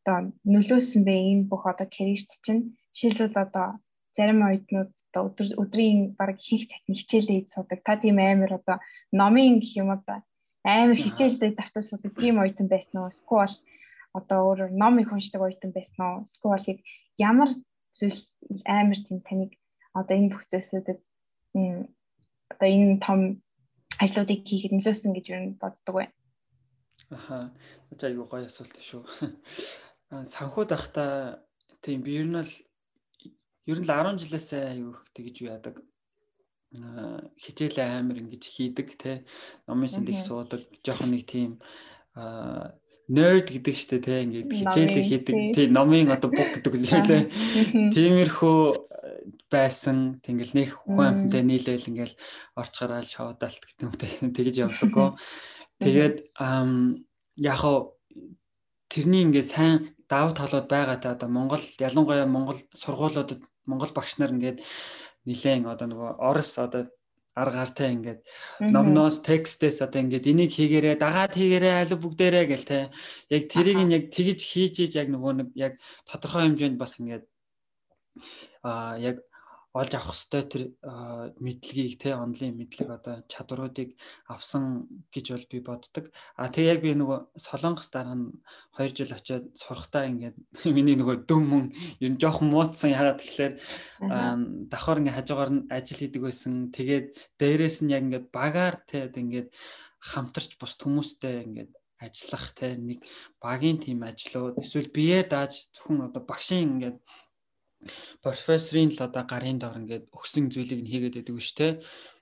[0.00, 1.14] одоо нөлөөсөн бэ?
[1.36, 3.66] Энэ бүх одоо карьерт чинь жишээлбэл одоо
[4.16, 7.80] зарим оюутнууд одоо өдөр өдрийн баг хийх цаг хичээлээ хийж судаг.
[7.80, 8.76] Та тийм амар одоо
[9.12, 10.20] номын гэх юм одоо
[10.64, 13.08] амар хичээлдээ давтаж судаг тийм оюутан байсан уу?
[13.08, 13.56] Эсвэл
[14.12, 16.16] одоо өөр ном их уншдаг оюутан байсан уу?
[16.28, 16.84] Эсвэл
[17.16, 17.48] ямар
[17.96, 18.20] зүйл
[18.68, 19.56] амар тийм таныг
[19.96, 21.00] одоо энэ бүх зүйлсүүдэд
[22.52, 23.40] одоо энэ том
[23.96, 26.04] ажлуудыг хийхэд нөлөөсөн гэж юу боддог вэ?
[27.08, 27.56] Аха.
[27.96, 29.00] За аюу гоё асуулт шүү.
[30.34, 31.40] Санхүү дахта
[31.80, 32.52] тийм би ер нь л
[33.66, 35.82] ер нь л 10 жилээс аюу их тэгж яадаг.
[37.38, 39.26] Хичээлээ амар ингэж хийдэг те
[39.66, 41.58] номын сэнд их суудаг жоохон нэг тийм
[43.10, 45.36] nerd гэдэг штэ те ингээд хичээлээ хийдэг.
[45.54, 47.22] тий номын одоо бук гэдэг зүйлээ
[47.94, 48.58] тиймэрхүү
[49.50, 50.18] байсан.
[50.22, 52.18] Тэгэл нэг хүн амттай нийлээл ингээл
[52.58, 54.06] орч гараал шоудаалт гэдэг юм те
[54.36, 55.08] тэгэж явдаггүй
[55.82, 56.16] тэгээд
[57.36, 57.92] яг хаа
[58.88, 64.30] тэрний ингээд сайн давуу талууд байгаа та одоо Монгол ялангуяа Монгол сургуулиудад Монгол багш нар
[64.30, 64.62] ингээд
[65.26, 66.86] нилээн одоо нөгөө Орос одоо
[67.36, 68.20] арга гартай ингээд
[68.60, 72.78] номноос текстээс одоо ингээд энийг хийгээрээ дагаад хийгээрээ аль бүгдээрээ гэл те.
[73.28, 75.72] Яг тэрийг нь яг тэгж хийж иж яг нөгөө нэг яг
[76.08, 77.24] тодорхой хэмжээнд бас ингээд
[78.64, 79.20] а яг
[79.76, 80.64] олж авах хэвээр тэр
[81.36, 83.92] мэдлэгийг те онлайн мэдлэг одоо чадваруудыг
[84.24, 86.04] авсан гэж бол би боддог.
[86.40, 88.32] А тэг яг би нөгөө Солонгос дараа нь
[88.72, 90.36] 2 жил очиод сурахтаа ингээд
[90.76, 91.64] миний нөгөө дөм мөн
[92.00, 93.54] ер нь жоохон муудсан ягаад тэгэхээр
[94.72, 96.72] давхар ингээд хажуугаар нь ажил хийдэг байсан.
[96.72, 97.06] Тэгээд
[97.36, 99.52] дээрээс нь яг ингээд багаар те ингээд
[100.00, 103.00] хамтарч бус хүмүүстэй ингээд ажиллах те нэг
[103.40, 106.98] багийн тим ажлууд эсвэл бие дааж зөвхөн одоо багшийн ингээд
[108.22, 111.72] профессорын л одоо гарын дор ингээд өгсөн зүйлийг нь хийгээд байдаг шүү дээ.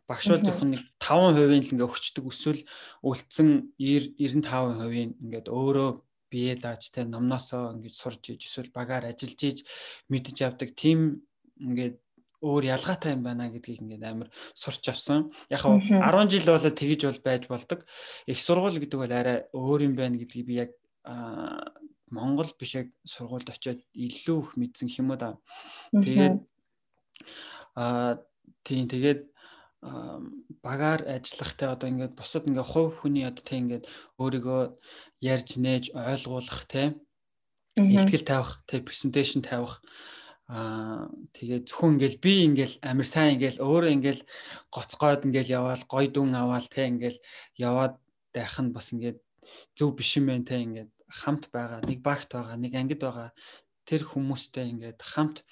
[0.04, 2.62] Багш бол зөвхөн нэг 5% л ингээ өгчдөг эсвэл
[3.00, 3.48] үлдсэн
[3.80, 5.90] 95% ингээд өөрөө
[6.28, 9.58] бие дааж те номносоо ингээд сурж иж эсвэл багаар ажиллаж иж
[10.12, 11.24] мэдж авдаг тийм
[11.56, 11.96] ингээд
[12.44, 15.32] өөр ялгаатай юм байна гэдгийг ингээд амар сурч авсан.
[15.48, 17.80] Яг хав 10 жил болоод тэгэж бол байж болдог.
[18.28, 20.70] Их сургууль гэдэг бол арай өөр юм байна гэдгийг би яг
[22.16, 25.30] Монгол биш яг сургуульд очиод илүү их мэдсэн юм уу да.
[25.90, 26.36] Тэгээд
[27.74, 28.22] аа
[28.66, 29.20] тийм тэгээд
[30.64, 33.84] багаар ажиллахтай одоо ингээд бусад ингээд хувь хүний одоо тэг ингээд
[34.22, 34.62] өөрийгөө
[35.20, 36.82] ярьж нээж ойлгуулах те
[37.76, 39.82] ихтгэл тавих те презентацийн тавих
[40.48, 44.22] аа тэгээд зөвхөн ингээл би ингээл амир сайн ингээл өөрөө ингээл
[44.72, 47.18] гоцгойд ингээл яваал гой дүн аваал те ингээл
[47.60, 47.94] яваад
[48.32, 49.18] байх нь бас ингээд
[49.76, 50.90] зөв биш юм байна те ингээд
[51.20, 53.30] хамт байгаа нэг багт байгаа нэг ангид байгаа.
[53.86, 55.46] Тэр хүмүүстэй ингээд хамт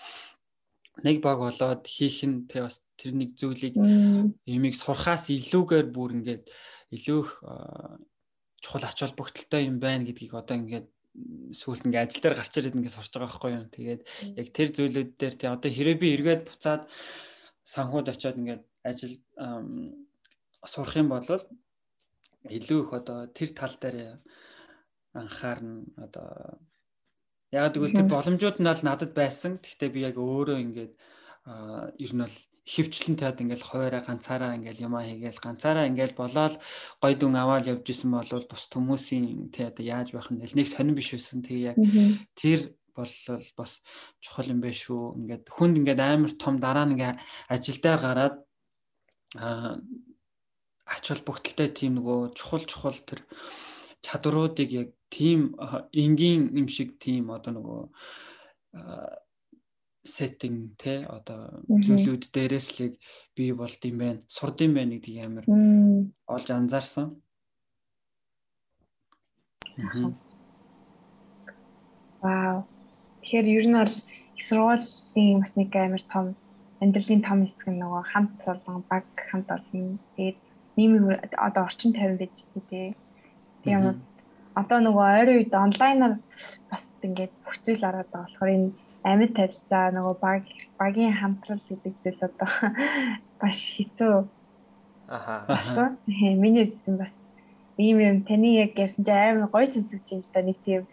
[1.07, 3.77] нэг баг болоод хийх нь тэг бас тэр нэг зүйлийг
[4.45, 6.45] ямиг сурхаас илүүгээр бүр ингээд
[6.93, 7.33] илүү их
[8.61, 10.89] чухал ач холбогдолтой юм байна гэдгийг одоо ингээд
[11.57, 13.67] сүүлд ингээд ажил дээр гарч ирээд ингээд сурч байгаа байхгүй юу.
[13.73, 14.03] Тэгээд
[14.37, 16.83] яг тэр зүйлүүд дээр тий одоо хэрэг би эргээд буцаад
[17.65, 19.15] санхуд очиод ингээд ажил
[20.65, 21.27] сурах юм бол
[22.49, 24.19] илүү их одоо тэр тал дээр
[25.13, 26.59] анхаарна одоо
[27.53, 29.61] яг тэгвэл тэр боломжууд нь бол надад байсан.
[29.61, 30.93] Гэхдээ би яг өөрөө ингээд
[32.01, 36.55] ер нь бол хөвчлэн таад ингээл хуваараа ганцаараа ингээл юмаа хийгээл ганцаараа ингээл болоод
[37.03, 40.95] гой дүн аваад явж исэн бол бус хүмүүсийн тий одоо яаж байх нь нэг сонирн
[40.95, 41.43] биш байсан.
[41.43, 41.77] Тэгээ яг
[42.39, 43.83] тэр болол бас
[44.23, 45.19] чухал юм байна шүү.
[45.27, 47.19] Ингээд хүнд ингээд амар том дараа ингээ
[47.51, 48.35] ажилдаа гараад
[49.37, 49.83] аа
[50.87, 53.27] ач холбогдолтой тийм нөгөө чухал чухал тэр
[54.07, 55.41] чадваруудыг яг тийм
[55.93, 57.81] энгийн юм шиг тийм одоо нөгөө
[60.03, 62.97] сеттинг те одоо зүйлүүд дээрээс л
[63.37, 65.45] бий болд юм байна сурд юм байна гэдгийг амар
[66.27, 67.07] олж анзаарсан.
[72.23, 72.67] Вау.
[73.23, 73.97] Тэгэхээр ер нь бол
[74.37, 76.27] их сургуулийн бас нэг амар том
[76.83, 80.03] амьдралын том хэсэг нь нөгөө хамт болон баг хамт олон.
[80.17, 80.39] Тэгээд
[80.77, 82.35] нийгмийн одоо орчин тайван байж
[82.71, 82.99] тээ.
[83.63, 84.03] Тийм
[84.61, 86.15] одоо нөгөө ойрын үед онлайнаар
[86.71, 88.71] бас ингээд бүх зүйл ороод байгаа болохоор энэ
[89.05, 90.45] амьд танилцаа нөгөө баг
[90.81, 92.51] багийн хамтрал гэдэг зүйл одоо
[93.41, 94.15] маш хэцүү.
[95.09, 95.97] Аха.
[96.07, 97.13] Миний үзсэн бас
[97.79, 100.87] ийм юм таны яг ярьсан чинь амар гоё сонсогч юм л да нэг тийм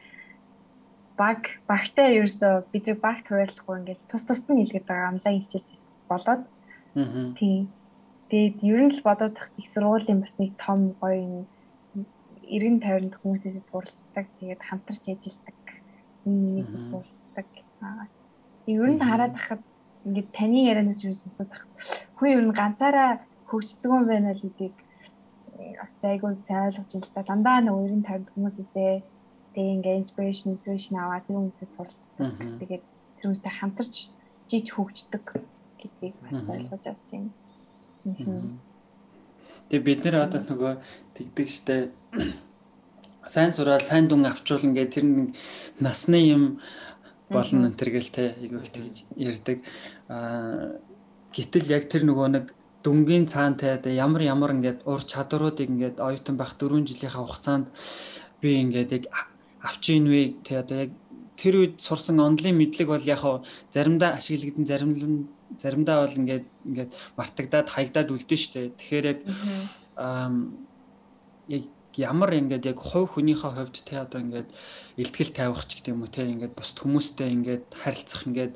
[1.19, 6.41] баг багтай ерөөсөө бидний багт хуваарлахгүй ингээд тус тусд нь хэлгээд байгаа онлайн хичээл болоод.
[6.95, 7.35] Аа.
[7.37, 7.67] Тийм.
[8.29, 11.45] Тэгээд ер нь л бодоод их сургуулийн бас нэг том гоё
[12.49, 14.25] 90 50 хүмүүсээс суралцдаг.
[14.41, 15.57] Тэгээд хамтарч ажилладаг.
[16.25, 17.47] Нийгмээс суралцдаг.
[18.65, 19.61] Ер нь хараад байхад
[20.05, 21.65] ингээд таны ярианаас юу сонсоод байх.
[22.17, 23.11] Хүн ер нь ганцаараа
[23.49, 24.77] хөгждөг юм байна л гэдгийг
[25.79, 27.29] бас айгүй сайн ойлгож байна л да.
[27.29, 28.93] Дандаа нэг 90 50 хүмүүсээсээ
[29.53, 32.17] тэгээ ингээд inspiration inspiration аваад тэр хүмүүсээс суралцдаг.
[32.61, 32.83] Тэгээд
[33.17, 33.95] тэр хүмүүстэй хамтарч
[34.49, 35.25] жиж хөгждөг
[35.81, 37.31] гэдгийг бас ойлгож авч байна.
[39.69, 40.73] Тэгээ бид нэр одоо нөгөө
[41.13, 41.75] тэгдэг штэ
[43.29, 45.05] сайн сураад сайн дүн авчуулна гэх тэр
[45.77, 46.43] насны юм
[47.29, 49.57] болно энэ төр гэл те айгүй их тэгж ярьдаг.
[50.09, 50.81] Аа
[51.29, 52.45] гэтэл яг тэр нөгөө нэг
[52.81, 57.67] дүнгийн цаан те ямар ямар ингээд ур чадваруудыг ингээд оюутан байх 4 жилийнхаа хугацаанд
[58.41, 59.03] би ингээд яг
[59.61, 60.91] авч ийн вэ те одоо яг
[61.37, 63.21] тэр үед сурсан онлайн мэдлэг бол яг
[63.69, 64.91] заримдаа ашиглагдсан зарим
[65.57, 68.75] заримдаа бол ингээд ингээд мартагдаад хаягдаад үлдэн штэ.
[68.77, 69.19] Тэгэхээр яг
[71.49, 71.63] яг
[71.97, 74.49] ямар ингээд яг хувь хүнийхээ хувьд те одоо ингээд
[75.01, 78.53] илтгэл тавих ч гэдэг юм уу те ингээд бус хүмүүстэй ингээд харилцах ингээд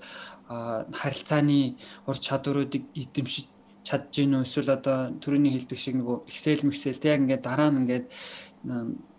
[0.48, 1.76] харилцааны
[2.06, 3.48] ур чадваруудыг эзэмшиж
[3.84, 4.46] чадж гин үү?
[4.46, 8.08] Эсвэл одоо төрөний хэлдэг шиг нөгөө Excel Excel те ингээд дараа нь ингээд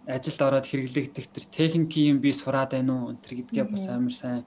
[0.09, 3.12] ажилд ороод хэрэглэгдэх тэр техникийн юм би сураад байна уу?
[3.12, 4.45] Энэ төр гэдгээ бас амар сайн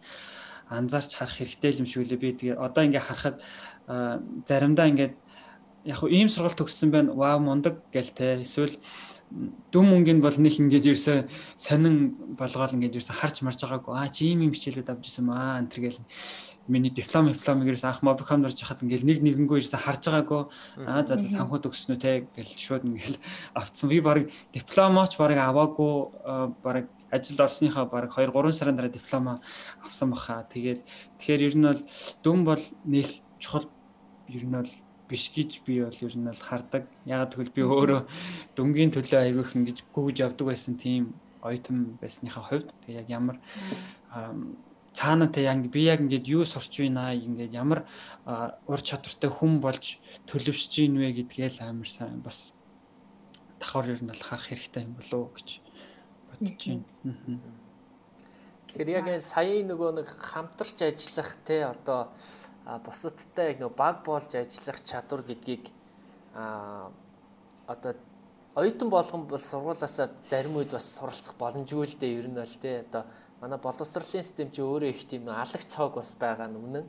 [0.70, 2.20] анзаарч харах хэрэгтэй юм шиг үлээ.
[2.20, 3.38] Би тэгээ одоо ингээд харахад
[4.48, 5.16] заримдаа ингээд
[5.88, 7.14] яг ийм сургалт төгссөн байна.
[7.16, 8.44] Вау мундаг гэл те.
[8.44, 8.76] Эсвэл
[9.72, 11.16] дүн мөнгөнд бол нэг ингэж ерөөсө
[11.56, 13.94] сонин болгоол ингэж ерөөсө харж марж байгаагүй.
[13.96, 16.00] Аа чи ийм юм хичээлүүд авч ирсэн маа энэ төр гэл.
[16.68, 20.42] Миний диплом диплом гэрээс анх мобиком дорж хахад ингээл нэг нэгэнгөө ерөөсө харж байгаагүй.
[20.84, 23.20] Аа за за санхуд өгснөө те гэл шууд ингээл
[23.60, 23.88] авцсан.
[23.92, 25.96] Би баг дипломооч баг аваагүй
[26.64, 29.40] баг ажилд орсныхаа баг 2 3 сарын дараа дипломо
[29.84, 30.48] авсан баха.
[30.54, 30.82] Тэгээд
[31.20, 31.82] тэгэхээр ер нь бол
[32.24, 33.08] дүн бол нэг
[33.40, 33.68] чухал.
[34.28, 34.72] Ер нь бол
[35.08, 36.84] биш гэж би бол ер нь бол хардаг.
[37.06, 38.02] Яг тэгвэл би өөрөө
[38.56, 42.70] дүнгийн төлөө айгүйх ингэж гүйж явдаг байсан тийм оюутан байсныхаа хувьд.
[42.84, 43.40] Тэг яг ямар
[44.98, 47.86] цаана те яг би яг ингээд юу сурч байна ингээд ямар
[48.68, 52.52] ур чадвартай хүн болж төлөвшөж ийн вэ гэдгээл амар сайн бас
[53.60, 55.62] давхар ер нь бол харах хэрэгтэй юм болов уу гэж
[56.40, 56.84] байна.
[58.68, 62.14] Тэгэхээр яг энэ саяын нөгөө нэг хамтарч ажиллах те одоо
[62.86, 65.72] бусадтай яг нөгөө баг болж ажиллах чадвар гэдгийг
[66.36, 66.92] а
[67.68, 67.96] одоо
[68.56, 72.86] оюутан болгон бол сургуулаасаа зарим үед бас суралцах боломжгүй л дээ ер нь бол те
[72.86, 73.04] одоо
[73.42, 76.86] манай боловсролын систем чи өөрөө их тийм алаг цог бас байгаа нь үнэн.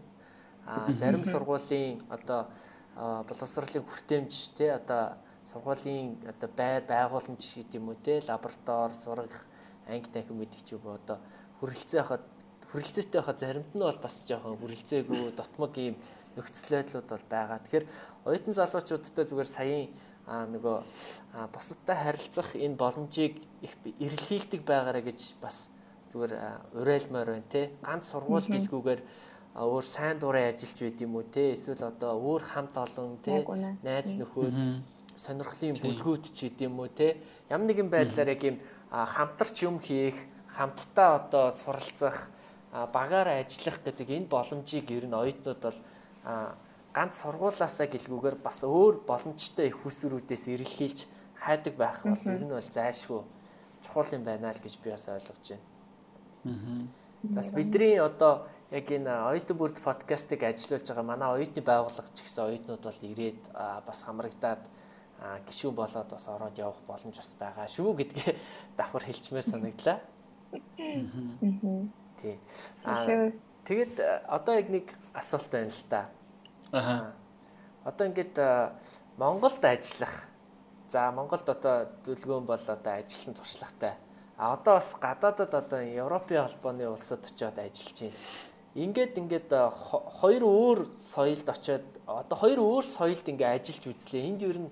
[0.66, 2.48] А зарим сургуулийн одоо
[2.96, 5.20] боловсролын хүртээмж те одоо
[5.50, 9.48] сургуулийн одоо байр байгууламж гэдэг юм уу те лаборатори сургах
[9.88, 11.18] анги танхим гэдэг ч юм уу одоо
[11.60, 12.24] хүрэлцээ хахад
[12.70, 15.96] хүрэлцээтэй хахад заримт нь бол бас жоохон хүрэлцээгүй дотмог ийм
[16.36, 17.58] нөхцөл байдлууд бол байгаа.
[17.64, 17.86] Тэгэхээр
[18.28, 19.88] оюутан залуучуудтай зүгээр саяын
[20.28, 20.76] а нөгөө
[21.54, 23.34] бусадтай харилцах энэ боломжийг
[23.64, 23.72] их
[24.04, 25.72] эрэлхийлдэг байгаарэ гэж бас
[26.12, 26.32] зүгээр
[26.76, 27.72] урайлмаар байна те.
[27.80, 29.00] Ганц сургууль гэлгүүгээр
[29.56, 31.56] өөр сайн дурын ажиллаж байд юм уу те.
[31.56, 33.40] Эсвэл одоо өөр хамт олон те
[33.80, 34.52] найз нөхөд
[35.18, 37.18] сонирхлын бүлгүүд ч гэдэм юм уу те.
[37.50, 38.56] Ямар нэгэн байдлаар яг юм
[38.90, 40.14] хамтарч юм хийх
[40.54, 42.30] хамтдаа одоо суралцах
[42.70, 45.78] багаараа ажиллах гэдэг энэ боломжийг ер нь оюутнууд бол
[46.94, 50.98] ганц сургуулаасаа гэлгүүгээр бас өөр боломжтой их хүсрүүдээс эрэлхийлж
[51.34, 53.22] хайдаг байх бол ер нь бол зайлшгүй
[53.82, 56.88] чухал юм байна л гэж би бас ойлгож байна.
[57.22, 62.44] Бас бидний одоо яг энэ оюутан бүрд подкастыг ажиллуулж байгаа манай оюутны байгууллага ч гэсэн
[62.46, 63.40] оюутнууд бол ирээд
[63.86, 64.62] бас хамрагдаад
[65.46, 68.36] гişүү болоод бас ороод явах боломж бас байгаа шүү гэдгээ
[68.78, 69.98] давхар хэлчмээр санагдлаа.
[72.20, 72.36] Тий.
[73.64, 73.94] Тэгээд
[74.28, 76.02] одоо яг нэг асуулт байна л да.
[76.72, 77.12] Аа.
[77.84, 78.36] Одоо ингээд
[79.18, 80.26] Монголд ажиллах.
[80.88, 83.98] За Монголд одоо дүлгөөн бол одоо ажилласан туршлагатай
[84.38, 88.14] А одоо бас гадаадад одоо Европын холбооны улсад очиод ажиллаж байна.
[88.74, 89.50] Ингээд ингээд
[90.22, 94.30] хоёр өөр соёлд очиод одоо хоёр өөр соёлд ингээд ажиллаж үзлээ.
[94.30, 94.70] Энд ер нь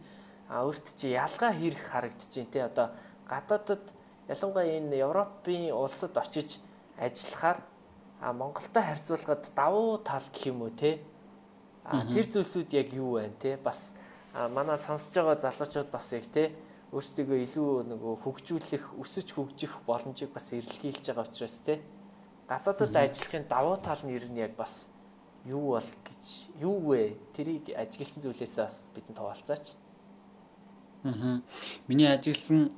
[0.51, 2.61] өөрт чи ялгаа хэрэг харагдаж байна те.
[2.65, 2.87] Одоо
[3.27, 3.85] гадаадад
[4.29, 6.61] ялангуяа энэ Европын улсад очиж
[6.99, 7.59] ажиллахаар
[8.21, 11.01] а Монголтой харьцуулахад давуу тал гэх юм уу те?
[11.85, 13.57] А тэр зүйлсүүд яг юу вэ те?
[13.57, 13.95] Бас
[14.35, 16.55] манай сонсож байгаа залуучууд бас яг те
[16.95, 21.83] өөрсдөө илүү нөгөө хөгжүүлэх, өсөж хөгжих боломжийг бас эрэлхийлж байгаа учраас те.
[22.47, 24.89] Гадаадад ажиллахын давуу тал нь ер нь яг бас
[25.45, 26.23] юу бол гэж
[26.63, 27.19] юу вэ?
[27.35, 29.75] Тэрийг ажигласан зүйлээсээ бас бидэнд хаваалцаач.
[31.05, 31.43] Аа.
[31.89, 32.73] Миний ажигласан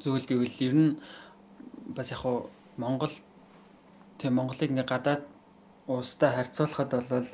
[0.00, 0.90] зүйл гэвэл ер нь
[1.96, 3.12] бас яг хуу Монгол
[4.18, 5.22] тийм Монголыг ингээ гадаад
[5.86, 7.28] уустай харьцуулахад бол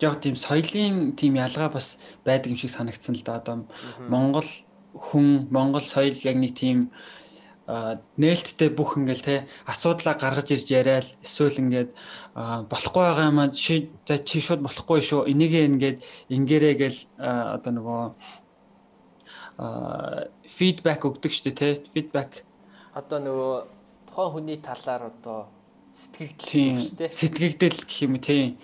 [0.00, 3.38] жоох тийм соёлын тийм ялгаа бас байдаг юм шиг санагдсан л да.
[3.40, 3.66] Одоо
[4.08, 4.48] Монгол
[4.94, 6.90] хүн Монгол соёл яг нэг тийм
[7.66, 9.36] нээлттэй бүх ингээл те
[9.66, 11.90] асуудлаа гаргаж ирж яриад эсвэл ингээд
[12.70, 13.90] болохгүй байгаа юм аа чи
[14.38, 15.98] шууд болохгүй шүү энийгээ ингээд
[16.30, 18.02] ингээрээ гэл одоо нөгөө
[19.56, 22.44] фидбек өгдөг шүү дээ те фидбек
[22.92, 23.54] одоо нөгөө
[24.08, 25.48] тухайн хүний талаар одоо
[25.96, 28.60] сэтгэгдэл шүү дээ сэтгэгдэл гэх юм тийм.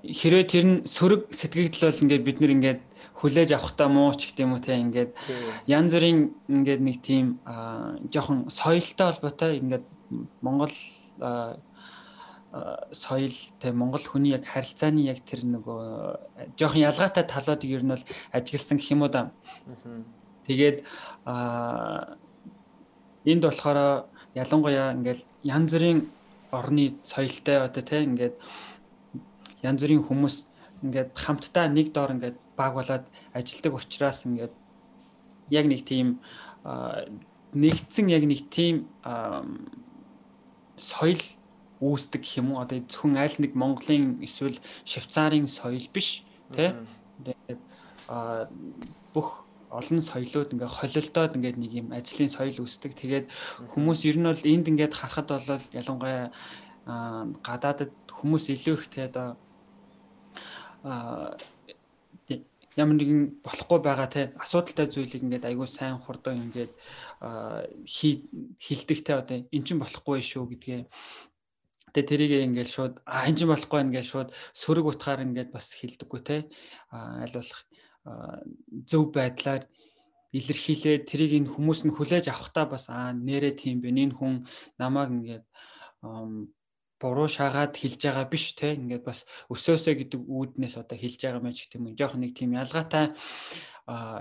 [0.00, 2.80] Хэрвээ тэр нь сөрөг сэтгэгдэл бол ингээд бид нэр ингээд
[3.20, 5.10] хүлээж авахтаа муу ч гэдэг юм уу те ингээд
[5.68, 7.26] янз бүрийн ингээд нэг тийм
[8.08, 9.84] жоохон соёлтой холбоотой ингээд
[10.40, 10.72] Монгол
[12.92, 18.04] соёл те Монгол хүний яг харилцааны яг тэр нөгөө жоохон ялгаатай талуудыг ер нь бол
[18.32, 19.30] ажигласан гэх юм уу да.
[20.48, 20.80] Тэгээд
[23.28, 26.08] энд болохоор ялангуяа ингээд янз бүрийн
[26.50, 28.34] орны соёлтой одоо те ингээд
[29.62, 30.36] янз бүрийн хүмүүс
[30.82, 33.04] ингээд хамтдаа нэг доор ингээд баг болоод
[33.36, 34.54] ажилдаг учраас ингээд
[35.50, 36.20] яг нэг тийм
[37.52, 38.88] нэгдсэн яг нэг тийм
[40.76, 41.20] соёл
[41.80, 42.62] үүсдэг гэх юм уу?
[42.62, 46.24] Одоо зөвхөн аль нэг Монголын эсвэл Швейцарын соёл биш
[46.54, 46.74] тий
[47.22, 47.60] тэгээд
[49.14, 52.96] бүх олон соёлууд ингээ холилдоод ингээд нэг юм ажлын соёл үүсдэг.
[52.96, 53.26] Тэгээд
[53.72, 56.32] хүмүүс ер нь бол энд ингээд харахад бол ялангуяа
[57.44, 59.16] гадаадад хүмүүс илүү их тэгээд
[62.78, 66.72] ямар нэгэн болохгүй байгаа те асуудалтай зүйлийг ингээд айгүй сайн хурдан ингээд
[68.62, 70.80] хилдэг те одоо эн чинь болохгүй шүү гэдгээ
[71.92, 76.20] Тэгээ тэрийг ингээд шууд а эн чинь болохгүй ингээд шууд сөрөг утгаар ингээд бас хилдэггүй
[76.24, 76.36] те
[76.84, 77.60] аль болох
[78.88, 79.62] зөв байдлаар
[80.32, 84.44] илэрхийлээ тэрийг энэ хүмүүс нь хүлээж авахтаа бас аа нэрээ тийм бэ энэ хүн
[84.76, 85.44] намайг ингээд
[87.00, 91.56] буруу шагаад хэлж байгаа биш те ингээд бас өсөөсөө гэдэг үүднээс одоо хэлж байгаа мэж
[91.64, 93.14] гэх юм жоох нэг тийм ялгаатай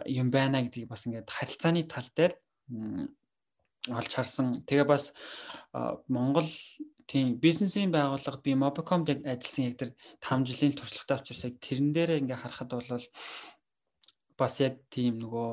[0.08, 2.34] юм байна гэдгийг бас ингээд харилцааны тал дээр
[3.92, 4.64] олж харсан.
[4.68, 5.12] Тэгээ бас
[6.08, 6.48] Монгол
[7.08, 11.90] тийм бизнесийн байгууллага би Mobicom-д яг ажилласан яг тэр 5 жилийн туршлагатай учраас яг тэрэн
[11.96, 13.06] дээрээ ингээ харахад бол
[14.38, 15.50] бас яг тийм нөгөө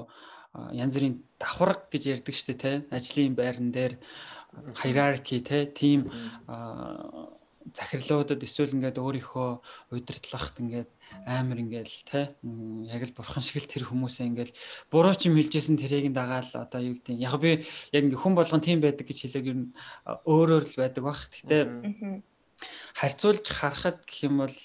[0.83, 3.95] янз бүрийн давхарга гэж ярьдаг штэ те ажлын байран дээр
[4.83, 6.11] hierarchy те тийм
[7.75, 9.51] захирлуудад эсвэл ингээд өөрийнхөө
[9.95, 10.91] удирдлагт ингээд
[11.27, 12.35] амар ингээл те
[12.91, 14.57] яг л бурхан шиг л тэр хүмүүсээ ингээл
[14.91, 17.63] буруу ч юм хэлжсэн тэрийг нь дагаал одоо юу гэдэг яг би
[17.95, 19.73] яг ингээ хүн болгон тийм байдаг гэж хэлээг ер нь
[20.27, 21.21] өөрөөр л байдаг бах.
[21.31, 21.59] Гэтэ
[22.95, 24.57] харьцуулж харахад гэх юм бол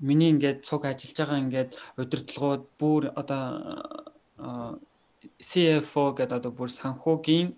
[0.00, 1.70] миний ингээд цуг ажиллаж байгаа ингээд
[2.00, 4.80] удирдлагууд бүр одоо
[5.40, 7.52] CFO гэдэг одоо бүр санхүүгийн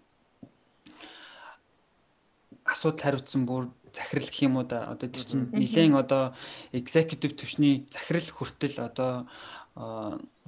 [2.66, 4.90] асуудал хариуцсан бүр захирал гэх юм уу да.
[4.92, 6.34] Одоо тэр чинь нэлээд одоо
[6.72, 9.12] executive төвчний захирал хүртэл одоо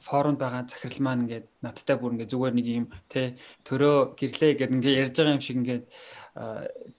[0.04, 4.76] форумд байгаа захирал маань ингээд надтай бүр ингээд зүгээр нэг юм те төрөө гэрлээ гэдэг
[4.76, 5.84] ингээд ярьж байгаа юм шиг ингээд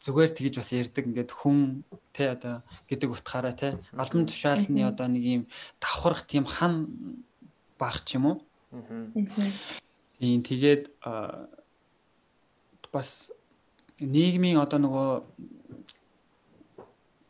[0.02, 1.84] зүгээр тэгж бас ярьдаг ингээд хүн
[2.16, 5.44] те одоо гэдэг утгаараа те албан тушаалны одоо нэг юм
[5.78, 6.74] давхарх тийм хан
[7.78, 8.38] баг ч юм уу.
[10.18, 10.90] Тийм тэгээд
[12.96, 13.32] бас
[14.00, 15.10] нийгмийн одоо нөгөө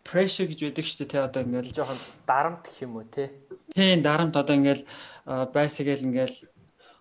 [0.05, 1.99] pressure гэж байдаг шүү дээ те одоо ингээл жоохон
[2.29, 3.33] дарамт гэх юм уу те.
[3.73, 4.83] Тийм дарамт одоо ингээл
[5.25, 6.37] байсагээл ингээл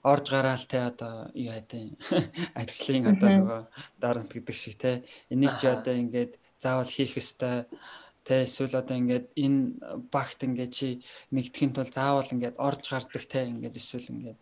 [0.05, 1.93] орж гараал те одоо юу хайтай
[2.61, 3.61] ажлын одоо нөгөө
[4.01, 5.05] дарамт гэдэг шиг те.
[5.29, 7.69] Энийг чи одоо ингээд заавал хийх ёстой
[8.25, 9.61] Тэ эсвэл одоо ингээд энэ
[10.09, 10.89] багт ингээд чи
[11.29, 14.41] нэгдэхин тул заавал ингээд орж гардаг те ингээд эсвэл ингээд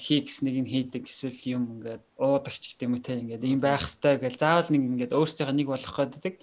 [0.00, 4.24] хий гэснийг нь хийдэг эсвэл юм ингээд уудагч гэдэг юм те ингээд юм байх хэвээр
[4.24, 6.34] гэл заавал нэг ингээд өөрсдийнхээ нэг болох гэдэг.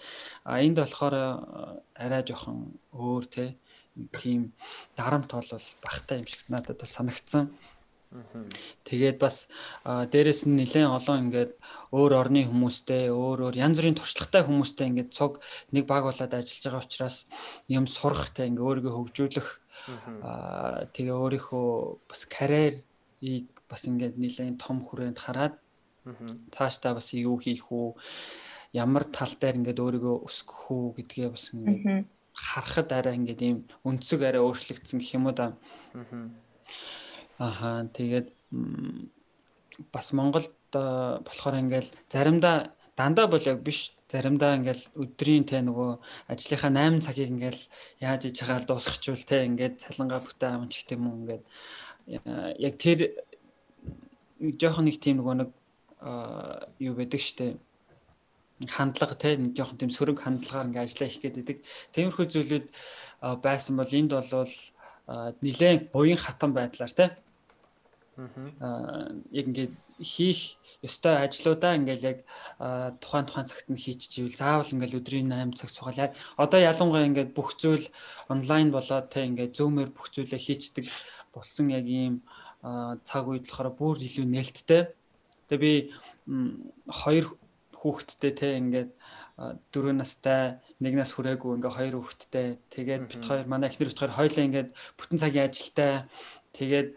[0.45, 1.15] А энд болохоор
[1.97, 3.57] арай жоохон өөр те
[4.13, 4.53] тийм
[4.93, 5.49] дарамт бол
[5.81, 7.49] багтай юм шиг надад бол санагдсан.
[8.87, 9.45] Тэгээд бас
[9.85, 11.51] дээрэс нь нэлээд олон ингээд
[11.93, 15.43] өөр орны хүмүүстэй, өөр өөр янз бүрийн туршлагатай хүмүүстэй ингээд цуг
[15.75, 17.17] нэг баг болоод ажиллаж байгаа учраас
[17.69, 19.49] юм сурахтай ингээд өөрийгөө хөгжүүлэх
[20.95, 21.67] тэгээ өөрийнхөө
[22.09, 25.55] бас карьерийг бас ингээд нэлээд том хүрээнд хараад
[26.55, 27.93] цаашдаа бас юу хийх үү,
[28.73, 34.23] ямар тал дээр ингээд өөрийгөө өсгөх үү гэдгээ бас ингээд харахад арай ингээд ийм өнцөг
[34.23, 35.57] арай өөрчлөгдсөн гэх юм уу да.
[35.93, 36.31] Аа
[37.37, 38.27] Ахаа тэгээд
[39.93, 45.91] бас Монголд болохоор ингээл заримдаа дандаа бол яг биш заримдаа ингээл өдрийн те нөгөө
[46.33, 47.61] ажлынхаа 8 цагийг ингээл
[48.01, 51.43] яаж иж хагаал дуусгачвал те ингээд цалангаа бүтээ амч гэх юм уу ингээд
[52.57, 52.99] яг тэр
[54.57, 55.49] жоохон нэг тийм нөгөө нэг
[56.81, 57.57] юу байдаг штэ
[58.65, 61.57] хандлага те нэг жоохон тийм сөрөг хандлагаар ингээ ажиллаа их гэдэг.
[61.93, 62.65] Тиймэрхүү зүйлүүд
[63.45, 64.53] байсан бол энд бол
[65.45, 67.13] нилээн буян хатан байдлаар те
[68.17, 72.17] Аа яг ингээд хийх ёстой ажлуудаа ингээд яг
[73.01, 77.53] тухайн тухайн цагт нь хийчихвэл заавал ингээд өдрийн 8 цаг суугаад одоо ялангуяа ингээд бүх
[77.61, 77.85] зүйл
[78.33, 80.85] онлайн болоод те ингээд зөөмөр бүх зүйлээ хийчдэг
[81.33, 82.25] болсон яг ийм
[83.05, 84.83] цаг үед болохоор бүр илүү нээлттэй.
[85.47, 85.73] Тэгээ би
[86.89, 87.25] хоёр
[87.77, 88.91] хүүхэдтэй те ингээд
[89.69, 92.47] дөрөв настай нэг нас хүрээгүй ингээ хоёр хүүхэдтэй.
[92.73, 95.93] Тэгээд бит хоёр манай эхнэр бит хоёр хоёлаа ингээд бүтэн цагийн ажилтай
[96.57, 96.89] тэгээд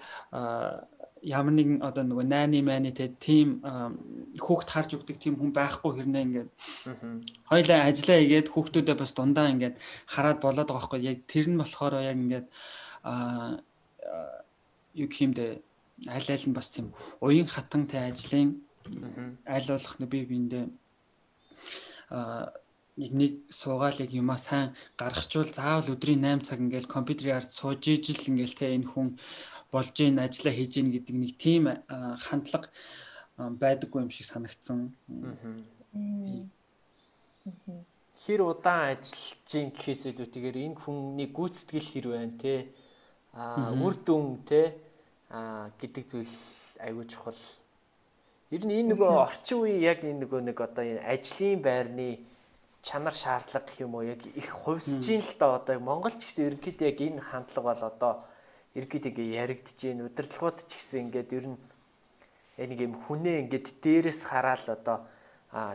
[1.22, 3.60] ямар нэгэн одоо нөгөө найны майны те тим
[4.40, 6.50] хүүхд харж өгдөг тийм хүн байхгүй хэрнээ ингээд
[7.44, 9.76] хоёлаа ажиллаа игээд хүүхдүүдээ бас дундаа ингээд
[10.08, 12.46] хараад болоод байгаа хгүй яг тэр нь болохоор яг ингээд
[13.04, 13.60] а
[14.96, 15.46] юу гэмдэ
[16.08, 18.64] аль аль нь бас тийм уян хатантай ажлын
[19.44, 20.66] аль болох бие биендээ
[22.10, 22.52] а
[23.00, 28.28] нэг нэг суугаалыг юмаа сайн гаргахчвал заавал өдрийн 8 цаг ингээл компьютерийн ард сууж ижил
[28.28, 29.08] ингээл те энэ хүн
[29.72, 31.64] болж ийн ажиллаа хийж ийн гэдэг нэг тийм
[32.24, 32.68] хандлага
[33.38, 34.92] байдаггүй юм шиг санагдсан.
[38.20, 42.68] Хэр удаан ажиллаж ийн гэхээс илүүтэйгээр энэ хүний гүйцэтгэл хэр байна те?
[43.32, 44.76] А үр дүн те?
[45.32, 46.34] А гэдэг зүйл
[46.84, 47.40] айгүй чухал.
[48.50, 52.29] Ер нь энэ нөгөө орчин үеийн яг энэ нөгөө нэг одоо энэ ажлын байрны
[52.82, 54.08] чанар шаардлага гэх юм уу?
[54.08, 57.84] Яг их хувьсж ийн л да одоо Монгол ч гэсэн ерөнхийдөө яг энэ хандлага бол
[57.92, 58.12] одоо
[58.74, 61.58] ингээ яригдж гин удирдлагууд ч гэсэн ингээд ер нь
[62.56, 64.98] нэг юм хүнээ ингээд дээрээс хараал одоо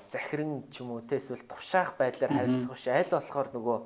[0.09, 2.87] захиран ч юм уу те эсвэл тушаах байдлаар харилцах биш.
[2.87, 3.79] Аль болохоор нөгөө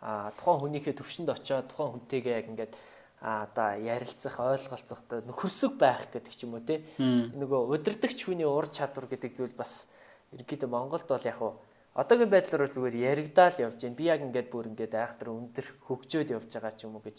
[0.00, 2.72] а тухайн хүнийхээ төвшөнд очиод тухайн хүнтэйгээ яг ингээд
[3.20, 6.84] одоо ярилцах ойлголцох одоо нөхөрсөг байх гэдэг ч юм уу те.
[7.00, 9.88] Нөгөө удирдахч хүний ур чадвар гэдэг зүйл бас
[10.32, 11.60] ерөнхийдөө Монголд бол яг уу
[11.94, 16.28] одоогийн байдлаар бол зүгээр яригдаал явж байна би яг ингээд бүр ингээд айхтар өндөр хөгжөөд
[16.36, 17.18] явж байгаа ч юм уу гэж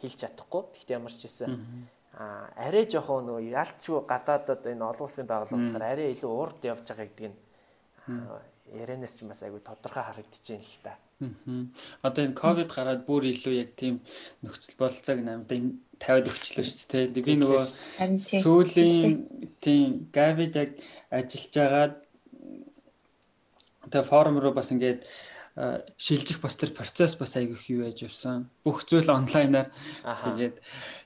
[0.00, 0.62] хэлж чадахгүй.
[0.74, 1.52] Гэхдээ ямар ч хэлсэн
[2.16, 6.84] а арай жоохон нөгөө ялчгүй гадаадад энэ олон улсын байгууллага болохоор арай илүү урд явж
[6.88, 7.38] байгаа гэдэг нь
[8.72, 10.92] ярианаас ч бас айгүй тодорхой харагдаж байна л та.
[11.20, 11.64] Аа.
[12.08, 14.00] Одоо энэ ковид гараад бүр илүү яг тийм
[14.40, 15.60] нөхцөл бололцоог намдаа
[16.00, 17.24] 50-д өгчлөө шүү дээ.
[17.24, 17.62] Би нөгөө
[18.16, 19.12] сүүлийн
[19.60, 20.70] тийм гавид яг
[21.12, 21.94] ажиллаж байгаад
[23.90, 25.06] тэгээ форум руу бас ингээд
[25.96, 28.50] шилжих бас тэр процесс бас айгүй их юу яаж явсан.
[28.60, 29.72] Бүх зүйл онлайнаар.
[30.04, 30.56] Тэгээд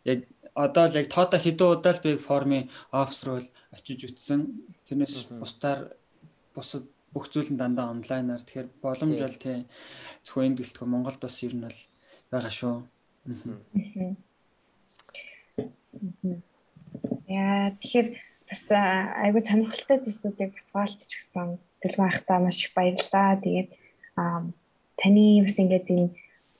[0.05, 0.21] яг
[0.59, 4.67] одоо л яг тоото хэдэн удаа л би формын офс руу очиж үтсэн.
[4.91, 5.95] Тэрнээс бусдаар
[6.51, 8.43] бусад бүх зүйл нь дандаа онлайнаар.
[8.43, 9.71] Тэгэхээр боломж бол тий.
[10.27, 11.79] Зөвхөн энд гэлтгөө Монголд бас ер нь бол
[12.35, 12.75] байгаа шүү.
[17.31, 18.09] Яа тэгэхээр
[18.51, 21.23] бас айгүй сонирхолтой зүйлсүүдийг бас хаалцчих
[21.83, 23.41] төлөв байхдаа маш их баярлалаа.
[23.45, 23.71] Тэгээд
[25.01, 26.13] таны бас ингээд энэ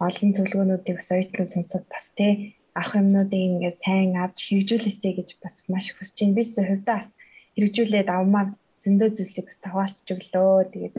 [0.07, 5.65] олон зөвлөгөөнүүдийг бас оюутнууд сонсоод бас тий авах юмнуудыг ингээд сайн авч хэрэгжүүлээсэй гэж бас
[5.69, 6.37] маш их хүсэж байна.
[6.37, 7.11] Би ч хувьдаа бас
[7.55, 8.49] хэрэгжүүлээд авмаар
[8.83, 10.73] зөндөө зүйлсийг бас таваалцж өглөө.
[10.73, 10.95] Тэгээд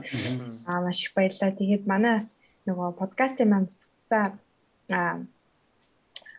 [0.69, 1.57] аа маш их баярлалаа.
[1.57, 2.27] Тэгээд манай бас
[2.67, 3.69] нөгөө подкастын маань
[4.11, 4.19] за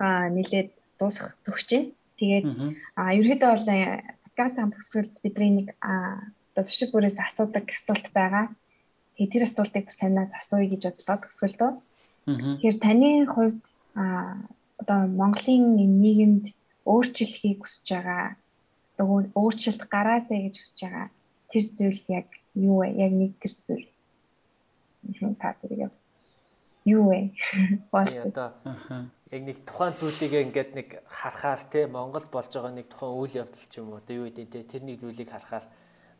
[0.06, 1.90] аа нилээд дуусах төгсөж байна.
[2.18, 2.46] Тэгээд
[3.00, 3.82] аа ерөөдөө бол э,
[4.24, 8.52] подкаст хамтгсгэлд бидний нэг аа одоо зуршил бүрээс асуудаг асуулт байгаа.
[9.16, 11.70] Тэгээд тэр асуултыг бас танаас асууя гэж бодлоо төгсгөлдөө.
[12.28, 13.64] Тэгэхээр таны хувьд
[13.96, 14.36] аа
[14.80, 15.64] одоо Монголын
[16.04, 16.44] нийгэмд
[16.84, 18.36] өөрчлөлхийг хүсэж байгаа
[19.00, 21.06] өөрчлөлт гараасаа гэж хүсэж байгаа
[21.50, 22.88] тэр зүйл яг юу вэ?
[23.00, 23.88] Яг нэг тэр зүйл.
[25.40, 26.04] Та тэрийг бас
[26.84, 27.32] юу вэ?
[28.10, 28.52] Би одоо
[29.32, 33.66] яг нэг тухайн зүйлийг ингээд нэг харахаар те Монгол болж байгаа нэг тухайн үйл явдал
[33.70, 35.64] ч юм уу одоо юу гэдэг те тэр нэг зүйлийг харахаар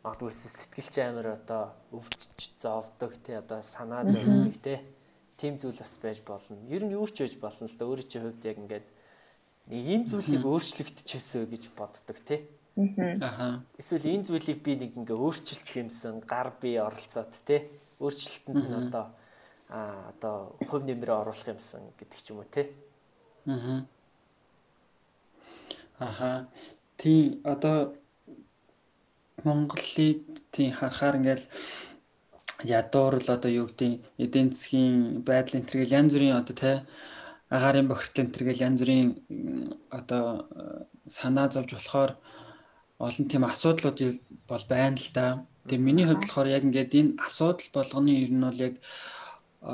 [0.03, 4.83] магадгүй сэтгэлч амар одоо өвдөж зовдөг те одоо санаа зовдөг те
[5.39, 6.59] тийм зүйл бас байж болно.
[6.67, 8.87] Ер нь юу ч байж болно л да өөрөө чи хувьд яг ингээд
[9.71, 12.43] нэг энэ зүйлийг өөрчлөгдөчихөөсөө гэж боддог те.
[12.75, 13.63] Аа.
[13.79, 17.71] Эсвэл энэ зүйлийг би нэг ингээ өөрчилчих юмсан гар бие оролцоод те
[18.03, 19.05] өөрчлөлтөнд нь одоо
[19.71, 22.67] а одоо хувь нэмрээ оруулах юмсан гэдэг ч юм уу те.
[23.47, 23.87] Аа.
[25.99, 26.47] Аха.
[26.99, 27.95] Тий одоо
[29.41, 30.19] Монголыг
[30.53, 31.45] тий харахаар ингээл
[32.63, 33.91] ядуур л одоо юу гэдэг
[34.23, 36.71] эдийн засгийн байдал энэ төргээл янз бүрийн одоо те
[37.49, 39.09] агаарын бохирдол энэ төргээл янз бүрийн
[39.89, 40.23] одоо
[41.15, 42.11] санаа зовж болохоор
[42.99, 43.99] олон тийм асуудлууд
[44.47, 45.25] бол байна л да.
[45.67, 48.75] Тэгээ миний хувьд болохоор яг ингээд энэ асуудал болгоны ер нь бол яг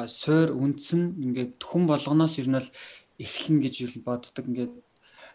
[0.07, 2.69] суур үндсэн ингээд хүн болгоноос ер нь бол
[3.19, 4.73] эхлэн гэж юу боддог ингээд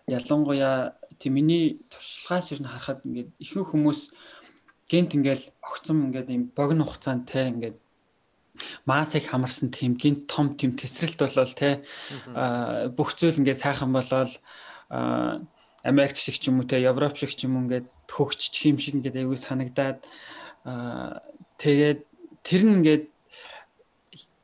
[0.07, 4.01] ялангуяа тийм миний туршлагаас ер нь харахад ингээд ихэнх хүмүүс
[4.91, 7.77] гинт ингээл огцом ингээд юм богино хугацаанд те ингээд
[8.87, 11.83] масыг хамарсан тийм гинт том тийм тесрэлт болол те.
[12.97, 14.33] Бүх зүйл ингээд сайхан болол.
[15.83, 19.01] Америк шиг ч юм уу те Европ шиг ч юм уу ингээд хөгжчих юм шиг
[19.01, 20.05] ингээд аягүй санагдаад.
[20.65, 21.25] Аа
[21.59, 22.01] тэгээд
[22.45, 23.05] тэр нь ингээд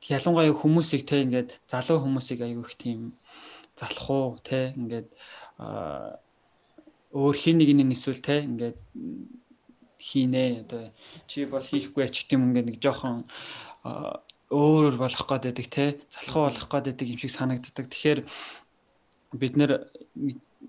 [0.09, 3.01] ялангуяа хүмүүсийг те ингээд залуу хүмүүсийг аягүй их тийм
[3.79, 5.09] залах уу те ингээд
[5.61, 8.79] өөр хин нэг нь эсвэл те ингээд
[10.01, 10.91] хийнэ одоо
[11.29, 13.29] чи бол хийхгүй ч гэдэм ингээд нэг жоохон
[14.51, 17.87] өөр болох гээд байдаг те залхуу болох гээд байдаг юм шиг санагддаг.
[17.93, 18.21] Тэгэхээр
[19.37, 19.93] бид нэр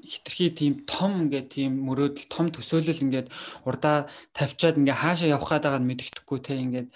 [0.04, 3.28] хитрхи тийм том ингээд тийм мөрөөдөл том төсөөлөл ингээд
[3.66, 6.90] урдаа тавьчаад ингээ хаашаа явах гээд байгааг мэддэхгүй те ингээд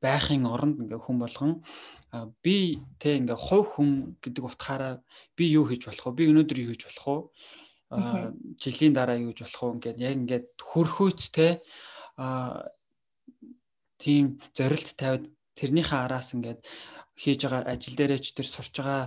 [0.00, 1.52] байхын оронд ингээ хүн болгон
[2.42, 4.94] би те ингээ хувь хүн гэдэг утгаараа
[5.36, 6.18] би юу хийж болох вэ?
[6.18, 7.18] Би өнөөдөр юу хийж болох вэ?
[8.58, 9.74] жилийн дараа юу гэж болох вэ?
[9.78, 11.48] Ингээд яг ингээд хөрхөөц те
[13.98, 15.24] тийм зорилт тавиад
[15.58, 16.60] тэрнийхээ араас ингээд
[17.20, 19.04] хийж байгаа ажил дээрээ ч тэр сурч байгаа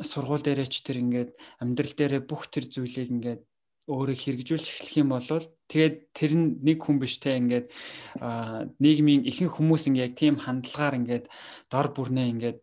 [0.00, 1.30] сургууль дээрээ ч тэр ингээд
[1.62, 3.42] амьдрал дээрээ бүх тэр зүйлийг ингээд
[3.90, 5.26] өөрөө хэрэгжүүлж эхлэх юм бол
[5.70, 7.66] тэгээд тэр нь нэг хүн биш те ингээд
[8.78, 11.26] нийгмийн ихэнх хүмүүс ингээд яг тийм хандлагаар ингээд
[11.70, 12.58] дор бүрнээ ингээд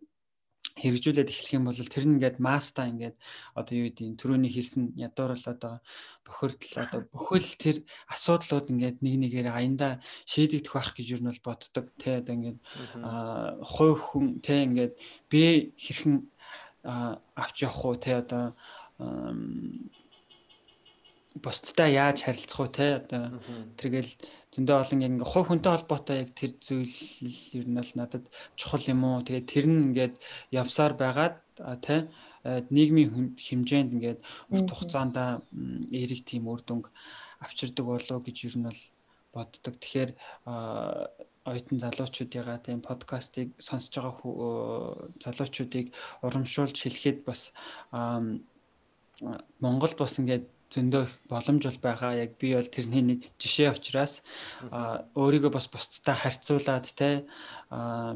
[0.77, 3.15] хэрэгжүүлээд эхлэх юм бол тэр нь ингээд маста ингээд
[3.57, 5.73] одоо юу гэдэг түрүүний хэлсэн ядуур л одоо
[6.21, 7.77] бохирдол одоо бүхэл тэр
[8.13, 9.93] асуудлууд ингээд нэг нэгээр аяндаа
[10.29, 12.59] шийдэгдэх байх гэж юу нь бол боддог те одоо ингээд
[13.65, 14.93] хувь хүн те ингээд
[15.31, 16.15] би хэрхэн
[16.85, 18.53] авч явах уу те одоо
[21.43, 23.01] бусдтай яаж харилцах уу те?
[23.01, 23.37] Одоо
[23.79, 24.11] тэргээл
[24.53, 26.97] зөндөө олон яг ингээ хувь хүнтэй холбоотой яг тэр зүйл
[27.57, 28.25] ер нь бол надад
[28.59, 29.25] чухал юм уу?
[29.25, 30.15] Тэгээд тэр нь ингээд
[30.51, 31.35] явсаар байгаад
[31.85, 32.07] те
[32.47, 34.19] нийгмийн хэмжээнд ингээд
[34.53, 35.15] урт хугацаанд
[35.91, 36.89] эрэг тийм үр дүнг
[37.43, 38.81] авчирдаг болов гэж ер нь бол
[39.33, 39.73] боддог.
[39.77, 40.11] Тэгэхээр
[41.47, 45.93] оюутан залуучуудыгаа тийм подкастыг сонсож байгаа залуучуудыг
[46.25, 47.53] урамшуулж хэлэхэд бас
[49.63, 52.11] Монголд бас ингээд зөндөө боломж бол байгаа.
[52.27, 54.23] Яг би бол тэрний нэг жишээ учраас
[55.15, 57.23] өөрийгөө бас бусдтай харьцуулаад те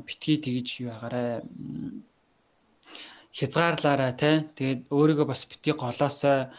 [0.03, 1.43] битгий тэгж юу байгаарэ
[3.31, 4.51] хязгаарлаараа те.
[4.55, 6.51] Тэгээд өөрийгөө бас бити голоосоо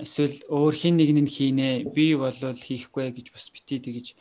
[0.00, 4.16] эсвэл өөр хин нэг нь хийнэ би бол хийхгүй гэж бас бити тэгж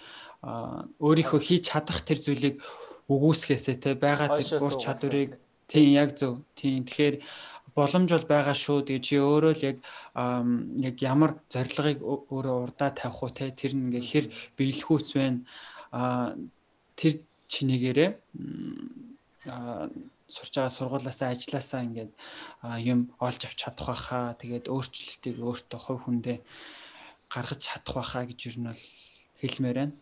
[1.00, 2.60] өөрийнхөө хийж чадах тэр зүйлийг
[3.08, 3.96] өгөөсгөөсэй те.
[3.96, 5.40] Байгаа тэр ур чадварыг
[5.72, 6.44] тийм яг зөв.
[6.60, 7.16] Тийм тэгэхээр
[7.76, 8.86] боломж бол байгаа шүү.
[8.88, 9.78] Тэгээ чи өөрөө л яг
[10.82, 14.26] яг ямар зорилгыг өөрөө урдаа тавих уу те тэр нь ингээ хэр
[14.58, 15.42] биелэхүүц байна.
[15.94, 16.34] А
[16.96, 18.10] тэр чинийгээрээ
[20.30, 22.12] сурч байгаа сургуулаасаа ажилласаа ингээд
[22.82, 26.38] юм олж авч чадах байхаа тэгээд өөрчлөлтийг өөртөө хувь хүндээ
[27.34, 28.84] гаргаж чадах байхаа гэж юу нь бол
[29.42, 29.96] хэлмээр байна.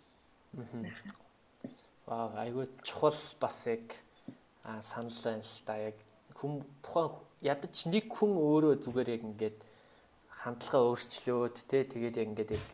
[2.08, 3.86] Аа айгүй чухал бас яг
[4.84, 5.98] санал байна л да яг
[6.36, 6.54] хүм
[6.84, 7.12] тухайн
[7.42, 9.60] ядаж нэг хүн өөрөө зүгээр яг ингээд
[10.42, 12.66] хандлагаа өөрчлөөд те тэгээд яг ингээд яг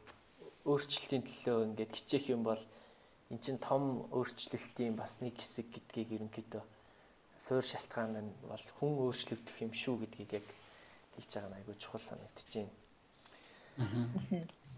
[0.68, 2.59] өөрчлөлтийн төлөө ингээд хичээх юм бол
[3.32, 6.63] эн чинь том өөрчлөлтийн бас нэг хэсэг гэдгийг ерөнхийдөө
[7.38, 10.47] суур шалтгаан нь бол хүн өөрчлөгдөх юм шүү гэдгийг яг
[11.15, 12.72] хэлж байгаа нь айгүй чухал санагдчихээн.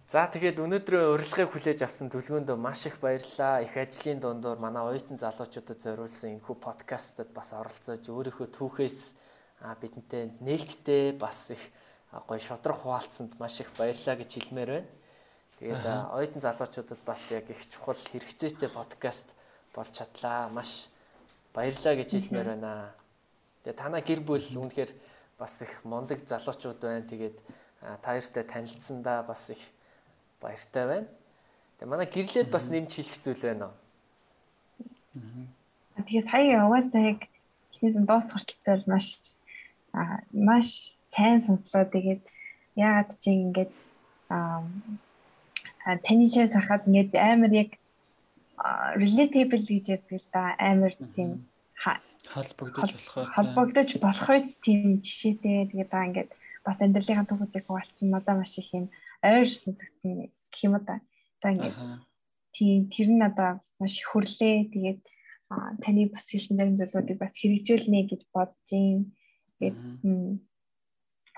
[0.10, 3.62] За тэгээд өнөөдрийн урилгыг хүлээж авсан төлгөөндөө маш их баярлалаа.
[3.62, 9.00] Их ажлын дундуур манай оюутан залуучуудад зориулсан энэхүү подкастад бас оролцож өөрийнхөө түүхээс
[9.62, 11.62] бидэнтэй нээлттэй бас их
[12.28, 14.88] гоё шудрах хуваалцсанд маш их баярлалаа гэж хэлмээр байна.
[15.60, 15.86] Тэгээд
[16.16, 19.36] оюутан залуучуудад бас яг их чухал хэрэгцээтэй подкаст
[19.76, 20.50] болж чадлаа.
[20.50, 20.88] Маш
[21.54, 22.96] баярлалаа гэж хэлмээр байна.
[23.64, 24.92] Тэгээд танаа гэр бүл үнэхээр
[25.38, 27.04] бас их мондөг залуучууд байна.
[27.04, 27.38] Тэгээд
[28.02, 29.62] та хоёртай танилцсандаа бас их
[30.40, 31.08] баяртай байна.
[31.78, 33.76] Тэгээд манай гэрлээд бас нэмж хэлэх зүйл байна уу?
[36.08, 37.28] Тэгээд сая угаасаа яг
[37.84, 39.20] нь дуус хүртэл маш
[39.94, 42.22] а маш сайн сонслоо тэгээд
[42.76, 43.72] яагаад чи ингээд
[44.30, 44.62] а
[46.06, 47.72] таны шээс харахад ингээд амар яг
[49.02, 51.30] relatable гэж ярьдаг л да амар тийм
[52.34, 56.32] холбогдож болохоор холбогдож болохоос тийм жишээтэй тэгээд аа ингээд
[56.66, 58.86] бас амьдралынхаа түүхүүдийг хуваалцсан надад маш их юм
[59.24, 61.02] ойр сонсогдсон гэх юм да.
[61.40, 61.78] Одоо ингээд
[62.56, 64.70] тийм тэр нь надад маш их хөрлөө.
[64.74, 65.02] Тэгээд
[65.84, 69.12] таны бас хэлсэн зарим зүйлүүдийг бас хэрэгжүүлнэ гэж бодож юм.
[69.60, 69.78] Тэгээд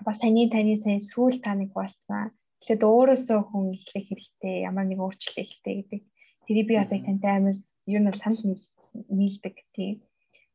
[0.05, 2.29] бас таны таны сайн сүүл та нэг болсон.
[2.61, 6.01] Тэгэхээр өөрөөсөө хүн эхлэх хэрэгтэй, ямар нэг өөрчлөлт хэрэгтэй гэдэг.
[6.45, 7.57] Тэрийг би бас яг тантай амар
[7.89, 8.61] юу нь бол санал
[9.09, 10.05] нийлдэг тийм.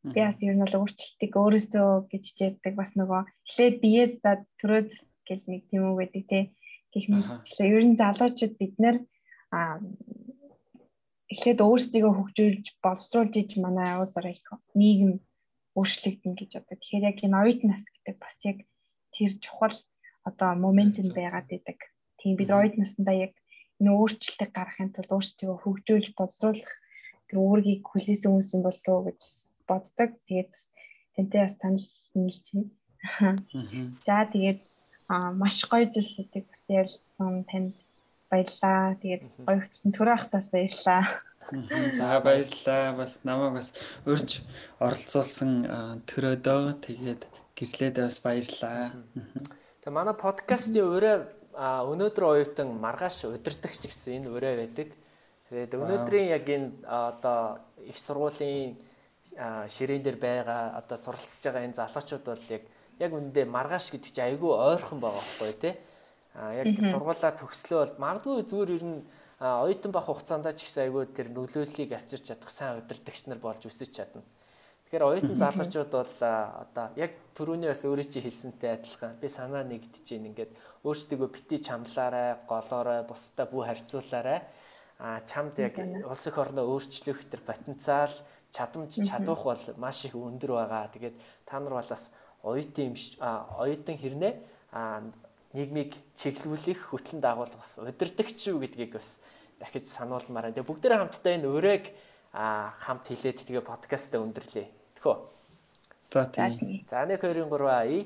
[0.06, 4.80] Би бас ер нь бол өөрчлөлтийг өөрөөсөө гэж ярьдаг бас нөгөө эхлээд бие зад төрөө
[4.86, 6.44] зас гэл нэг тийм үг байдаг тий.
[6.94, 7.74] Гэх мэтчлээ.
[7.74, 8.96] Ер нь залуучууд бид нэр
[11.26, 14.38] эхлээд өөрсдийгөө хөгжүүлж боловсруулж иж манай улс орон
[14.78, 15.12] нийгэм
[15.78, 18.58] өөрчлөгдөн гэж одоо тэгэхээр яг энэ оюутан нас гэдэг бас яг
[19.14, 19.76] тэр чухал
[20.28, 21.78] одоо моментэн байгаад идэг.
[22.18, 23.32] Тийм бид оюутан наснда яг
[23.80, 26.72] энэ өөрчлөлтийг гаргахын тулд өөрсдөө хөгжүүлж боловсруулах
[27.28, 29.20] тэр үүргийг хүлээсэн хүмүүс юм болов уу гэж
[29.68, 30.10] боддог.
[30.26, 30.52] Тэгээд
[31.14, 33.36] тэнтэй бас санал байна.
[34.06, 34.60] За тэгээд
[35.36, 37.74] маш гоё зүйлсүүдийг бас ярилцсан танд
[38.30, 38.96] баярлаа.
[39.02, 41.02] Тэгээд гоё хөтсөн төрөө ахтаас баярлаа.
[41.50, 42.96] За баярлалаа.
[42.96, 43.72] Бас намайг бас
[44.06, 44.42] өрж
[44.82, 47.22] оролцуулсан төрөөдөө тэгээд
[47.54, 48.90] гэрлээд бас баярлалаа.
[49.80, 51.16] Тэгээ манай подкастын өрөө
[51.56, 54.88] өнөөдөр оюутан маргааш удирдахч гэсэн энэ өрөө байдаг.
[55.48, 58.74] Тэгээд өнөөдрийн яг энэ одоо их сургуулийн
[59.70, 62.62] ширээн дээр байгаа одоо суралцж байгаа энэ залуучууд бол яг
[62.98, 65.74] яг үндэ маргааш гэдэг чинь айгүй ойрхон байгаа байхгүй тий.
[66.34, 69.00] А яг сургуулаа төгслөө бол магадгүй зүгээр ер нь
[69.40, 73.92] оюутан бах хугацаанд ч ихсэн айгүй тэр нөлөөллийг авчирч чадах сайн удирдагч нар болж өсөж
[73.92, 74.24] чадна.
[74.88, 80.04] Тэгэхээр оюутан залуучууд бол одоо яг түрүүний бас өөрөө чи хэлсэнтэй адилхан би санаа нэгдэж
[80.08, 80.56] гин ингээд
[80.88, 84.40] өөрсдөө бити чамлаарай, голоорой, бусдаа бүх харьцуулаарай.
[84.96, 85.76] А чамд яг
[86.08, 88.14] улс их орноо өөрчлөх тэр потенциал,
[88.48, 90.88] чадамж, чадвах бол маш их өндөр байгаа.
[90.88, 92.96] Тэгээд та нар бол бас оюутан
[93.60, 94.32] оюутан хэрнээ
[95.54, 99.20] нийгмийг чиглүүлэх хөтлөн дагуулах бас удирдахч юу гэдгийг бас
[99.60, 100.50] дахиж сануулмаар.
[100.50, 101.84] Тэгээ бүгдээрээ хамтдаа энэ өрөөг
[102.34, 104.66] хамт хилээд тэгээ подкастаа өндөрлөө.
[105.00, 105.16] Тэхөө.
[106.12, 106.84] За тийм.
[106.88, 108.04] За 1 2 3 ая.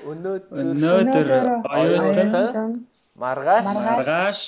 [0.00, 1.28] Өнөөдөр өнөөдөр
[1.68, 2.88] оюутан
[3.20, 4.38] маргааш маргааш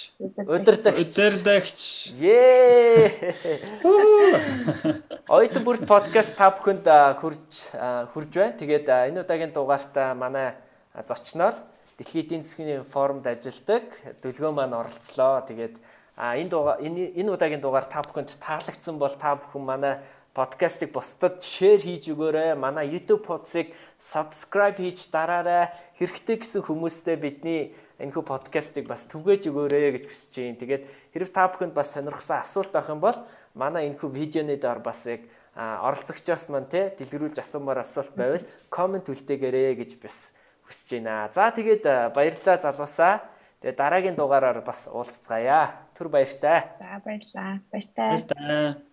[0.48, 1.78] удирдахч удирдахч
[2.16, 3.12] Ее.
[5.28, 6.86] Оюутан бүрт подкаст та бүхэнд
[7.20, 7.72] хурж
[8.16, 8.56] хурж байна.
[8.56, 10.56] Тэгээд энэ удаагийн дугаарт манай
[11.08, 11.56] зочноор
[11.98, 13.84] Дэлхийн эдийн засгийн форумд ажилладаг
[14.24, 15.44] дөлгөө маань оролцлоо.
[15.44, 15.76] Тэгээд
[16.16, 19.94] а энэ дугаар энэ удаагийн дугаар та бүхэнд таалагдсан бол та бүхэн манай
[20.32, 22.56] подкастыг бусдад шеэр хийж өгөөрэй.
[22.56, 25.68] Манай YouTube podcast-ыг subscribe хийж дараарай.
[26.00, 30.60] Хэрэгтэй гэсэн хүмүүстээ бидний энэхүү подкастыг бас түгээж өгөөрэй гэж хүсэж байна.
[30.64, 30.82] Тэгээд
[31.12, 33.16] хэрэг та бүхэнд бас сонирхсан асуулт байх юм бол
[33.52, 39.76] манай энэхүү видеоны доор бас яг оролцогчоос маань те дэлгэрүүлж асуумаар асуулт байвал комент үлдээгээрэй
[39.76, 40.32] гэж бас
[40.72, 41.28] хүсэж байна.
[41.36, 41.84] За тэгээд
[42.16, 43.14] баярлалаа залуусаа.
[43.60, 45.92] Тэгээ дараагийн дугаараар бас уулзцаая.
[45.94, 46.72] Түр баяртай.
[46.80, 47.60] За баярлалаа.
[47.70, 48.08] Баяртай.
[48.10, 48.91] Баяртай.